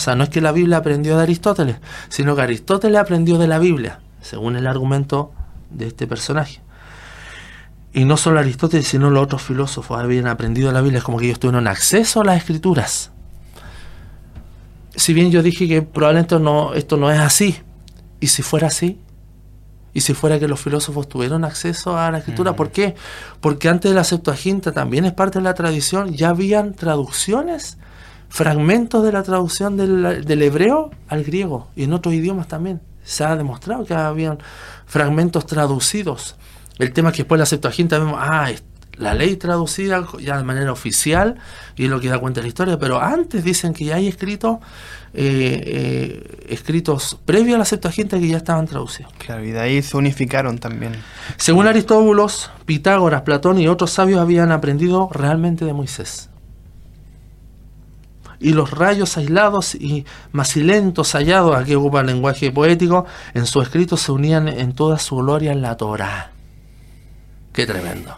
[0.00, 1.76] O sea, no es que la Biblia aprendió de Aristóteles,
[2.08, 5.30] sino que Aristóteles aprendió de la Biblia, según el argumento
[5.68, 6.62] de este personaje.
[7.92, 11.26] Y no solo Aristóteles, sino los otros filósofos habían aprendido la Biblia, es como que
[11.26, 13.10] ellos tuvieron acceso a las escrituras.
[14.96, 17.58] Si bien yo dije que probablemente no, esto no es así,
[18.20, 18.98] y si fuera así,
[19.92, 22.94] y si fuera que los filósofos tuvieron acceso a la escritura, ¿por qué?
[23.42, 27.76] Porque antes de la Septuaginta también es parte de la tradición, ya habían traducciones,
[28.30, 32.80] fragmentos de la traducción del, del hebreo al griego y en otros idiomas también.
[33.04, 34.38] Se ha demostrado que habían
[34.86, 36.36] fragmentos traducidos.
[36.78, 38.50] El tema es que después de la Septuaginta vemos, ah,
[38.96, 41.36] la ley traducida ya de manera oficial
[41.76, 44.06] y es lo que da cuenta de la historia, pero antes dicen que ya hay
[44.06, 44.58] escritos
[45.12, 49.12] eh, eh, escritos previos a la Septuaginta que ya estaban traducidos.
[49.18, 50.92] Claro, y de ahí se unificaron también.
[51.36, 56.29] Según Aristóbulos, Pitágoras, Platón y otros sabios habían aprendido realmente de Moisés.
[58.40, 63.96] Y los rayos aislados y macilentos hallados, aquí ocupa el lenguaje poético, en su escrito
[63.98, 66.30] se unían en toda su gloria en la Torah.
[67.52, 68.16] Qué tremendo.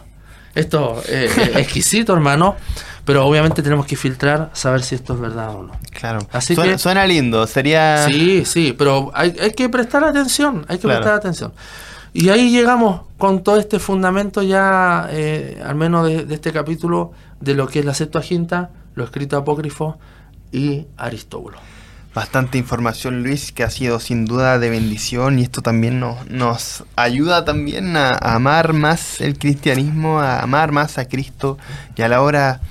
[0.55, 2.55] Esto es eh, exquisito, hermano,
[3.05, 5.73] pero obviamente tenemos que filtrar, saber si esto es verdad o no.
[5.91, 6.19] Claro.
[6.31, 8.05] Así suena, que- suena lindo, sería...
[8.07, 10.99] Sí, sí, pero hay, hay que prestar atención, hay que Claro.
[11.01, 11.53] prestar atención.
[12.13, 17.11] Y ahí llegamos con todo este fundamento ya, eh, al menos de, de este capítulo,
[17.41, 19.95] de lo que es la Septuaginta, los escritos apócrifos
[20.51, 21.57] y Aristóbulo.
[22.13, 26.83] Bastante información, Luis, que ha sido sin duda de bendición y esto también nos, nos
[26.95, 31.57] ayuda también a, a amar más el cristianismo, a amar más a Cristo
[31.95, 32.61] y a la hora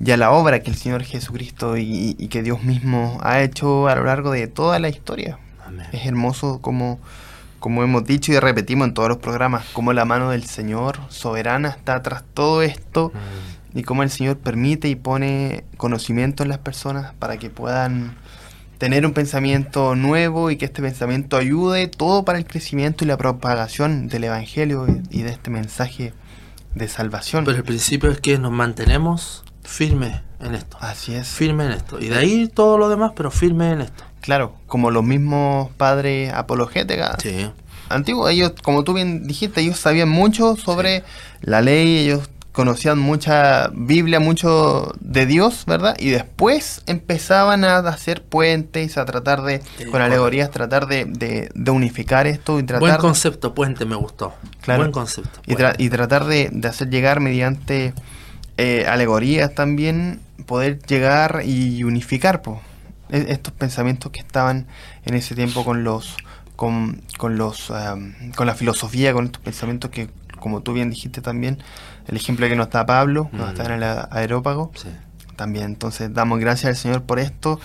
[0.00, 3.88] y a la obra que el Señor Jesucristo y, y que Dios mismo ha hecho
[3.88, 5.38] a lo largo de toda la historia.
[5.66, 5.86] Amén.
[5.92, 6.98] Es hermoso como,
[7.58, 11.68] como hemos dicho y repetimos en todos los programas, como la mano del Señor soberana
[11.68, 13.12] está tras todo esto
[13.76, 18.16] y cómo el Señor permite y pone conocimiento en las personas para que puedan
[18.78, 23.18] tener un pensamiento nuevo y que este pensamiento ayude todo para el crecimiento y la
[23.18, 26.14] propagación del Evangelio y de este mensaje
[26.74, 27.44] de salvación.
[27.44, 30.78] Pero el principio es que nos mantenemos firmes en esto.
[30.80, 31.28] Así es.
[31.28, 31.98] Firmes en esto.
[32.00, 34.04] Y de ahí todo lo demás, pero firmes en esto.
[34.22, 37.50] Claro, como los mismos padres apologéticas Sí.
[37.90, 41.04] antiguos, ellos, como tú bien dijiste, ellos sabían mucho sobre
[41.42, 45.94] la ley, ellos conocían mucha Biblia, mucho de Dios, ¿verdad?
[45.98, 51.70] Y después empezaban a hacer puentes, a tratar de, con alegorías, tratar de, de- de
[51.70, 54.32] unificar esto y Buen tratar, concepto, puente, me gustó.
[54.62, 54.80] Claro.
[54.80, 55.38] Buen concepto.
[55.46, 57.92] y, tra- y tratar de, de hacer llegar mediante
[58.56, 62.62] eh, alegorías también, poder llegar y unificar po,
[63.10, 64.66] e- estos pensamientos que estaban
[65.04, 66.16] en ese tiempo con los
[66.56, 67.70] con, con los
[68.34, 70.08] con la filosofía, con estos pensamientos que,
[70.46, 71.58] como tú bien dijiste también,
[72.06, 73.40] el ejemplo que nos da Pablo, Mm.
[73.48, 74.88] está en el aerópago, Sí.
[75.34, 75.64] también.
[75.66, 77.58] Entonces damos gracias al Señor por esto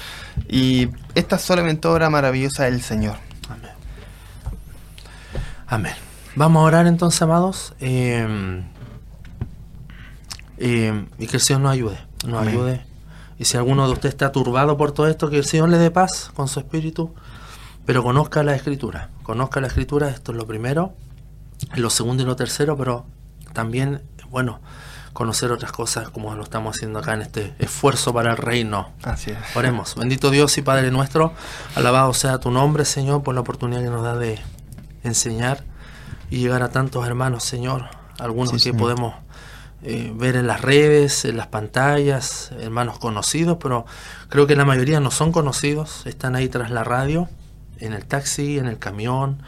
[0.49, 3.17] y esta es solamente obra maravillosa del Señor.
[3.49, 3.71] Amén.
[5.67, 5.93] Amén.
[6.35, 7.73] Vamos a orar entonces, amados.
[7.79, 8.63] eh,
[10.57, 11.97] eh, y que el Señor nos ayude.
[12.25, 12.53] Nos Amén.
[12.55, 12.81] ayude.
[13.39, 15.91] Y si alguno de ustedes está turbado por todo esto, que el Señor le dé
[15.91, 17.13] paz con su espíritu.
[17.85, 19.09] Pero conozca la escritura.
[19.23, 20.93] Conozca la escritura, esto es lo primero.
[21.75, 23.05] Lo segundo y lo tercero, pero
[23.53, 24.59] también, bueno,
[25.13, 28.91] conocer otras cosas como lo estamos haciendo acá en este esfuerzo para el reino.
[29.03, 29.37] Así es.
[29.55, 29.95] Oremos.
[29.95, 31.33] Bendito Dios y Padre nuestro,
[31.75, 34.39] alabado sea tu nombre, Señor, por la oportunidad que nos da de
[35.03, 35.63] enseñar
[36.29, 37.89] y llegar a tantos hermanos, Señor,
[38.19, 38.79] algunos Sí, que Señor.
[38.79, 39.15] podemos
[39.83, 43.85] eh, ver en las redes, en las pantallas, hermanos conocidos, pero
[44.29, 47.27] creo que la mayoría no son conocidos, están ahí tras la radio,
[47.79, 49.41] en el taxi, en el camión,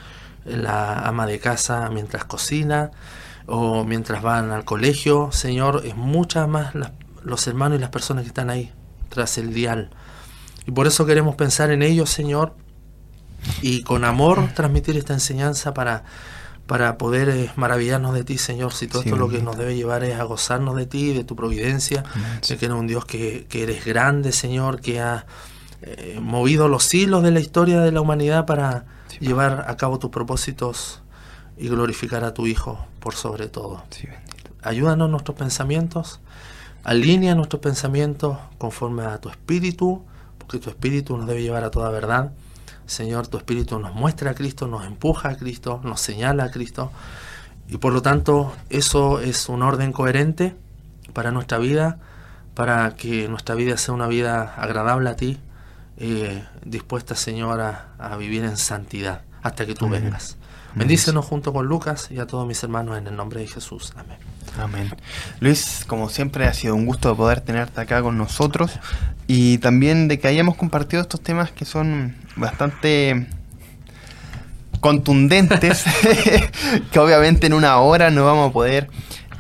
[0.46, 2.92] la ama de casa mientras cocina
[3.46, 5.32] o mientras van al colegio.
[5.32, 6.92] Señor, es muchas más las-
[7.24, 8.72] los hermanos y las personas que están ahí
[9.10, 9.90] tras el dial.
[10.66, 12.56] Y por eso queremos pensar en ellos, Señor,
[13.62, 16.04] y con amor transmitir esta enseñanza para,
[16.68, 18.72] para poder eh, maravillarnos de ti, Señor.
[18.74, 21.24] Si todo Sí, esto lo que nos debe llevar es a gozarnos de ti, de
[21.26, 22.04] tu providencia,
[22.48, 25.26] de que eres un Dios que, que eres grande, Señor, que ha
[25.82, 28.86] eh, movido los hilos de la historia de la humanidad para
[29.20, 31.02] Sí, llevar a cabo tus propósitos
[31.58, 33.84] y glorificar a tu Hijo por sobre todo.
[33.90, 34.08] Sí.
[34.62, 36.20] Ayúdanos nuestros pensamientos,
[36.84, 40.04] alinea nuestros pensamientos conforme a tu espíritu,
[40.38, 42.32] porque tu espíritu nos debe llevar a toda verdad.
[42.86, 46.92] Señor, tu espíritu nos muestra a Cristo, nos empuja a Cristo, nos señala a Cristo.
[47.68, 50.56] Y por lo tanto, eso es un orden coherente
[51.14, 52.00] para nuestra vida,
[52.54, 55.40] para que nuestra vida sea una vida agradable a ti,
[55.98, 60.06] eh, dispuesta, Señor, a, a vivir en santidad hasta que tú Amén.
[60.06, 60.38] vengas.
[60.76, 63.94] Bendícenos junto con Lucas y a todos mis hermanos en el nombre de Jesús.
[63.96, 64.18] Amén.
[64.60, 64.96] Amén.
[65.40, 68.72] Luis, como siempre, ha sido un gusto poder tenerte acá con nosotros
[69.28, 73.28] y también de que hayamos compartido estos temas que son bastante
[74.80, 75.86] contundentes,
[76.92, 78.90] que obviamente en una hora no vamos a poder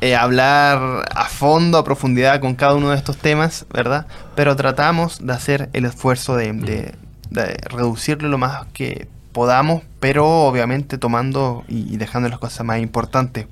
[0.01, 4.07] eh, hablar a fondo, a profundidad con cada uno de estos temas, ¿verdad?
[4.35, 6.95] Pero tratamos de hacer el esfuerzo de, de-
[7.29, 12.79] de reducirlo lo más que podamos, pero obviamente tomando y y dejando las cosas más
[12.79, 13.47] importantes.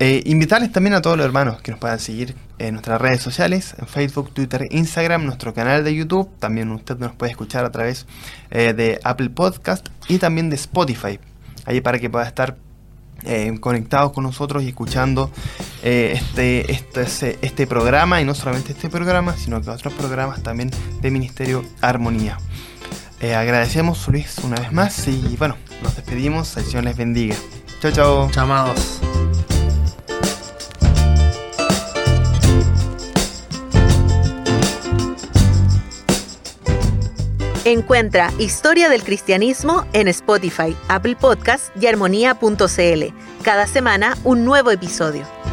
[0.00, 3.76] Eh, invitarles también a todos los hermanos que nos puedan seguir en nuestras redes sociales,
[3.78, 6.28] en Facebook, Twitter, Instagram, nuestro canal de YouTube.
[6.40, 8.06] También usted nos puede escuchar a través
[8.50, 11.20] eh, de Apple Podcast y también de Spotify.
[11.66, 12.56] Ahí para que pueda estar
[13.24, 15.30] eh, conectados con nosotros y escuchando
[15.82, 18.20] eh, este, este, este programa.
[18.20, 20.70] Y no solamente este programa, sino que otros programas también
[21.00, 22.38] de Ministerio Armonía.
[23.20, 26.56] Eh, agradecemos Luis una vez más y bueno, nos despedimos.
[26.56, 27.36] El Señor les bendiga.
[27.80, 28.30] Chao, chao.
[28.30, 29.00] Chamados.
[37.64, 43.04] Encuentra Historia del Cristianismo en Spotify, Apple Podcast y armonía.cl.
[43.42, 45.43] Cada semana un nuevo episodio.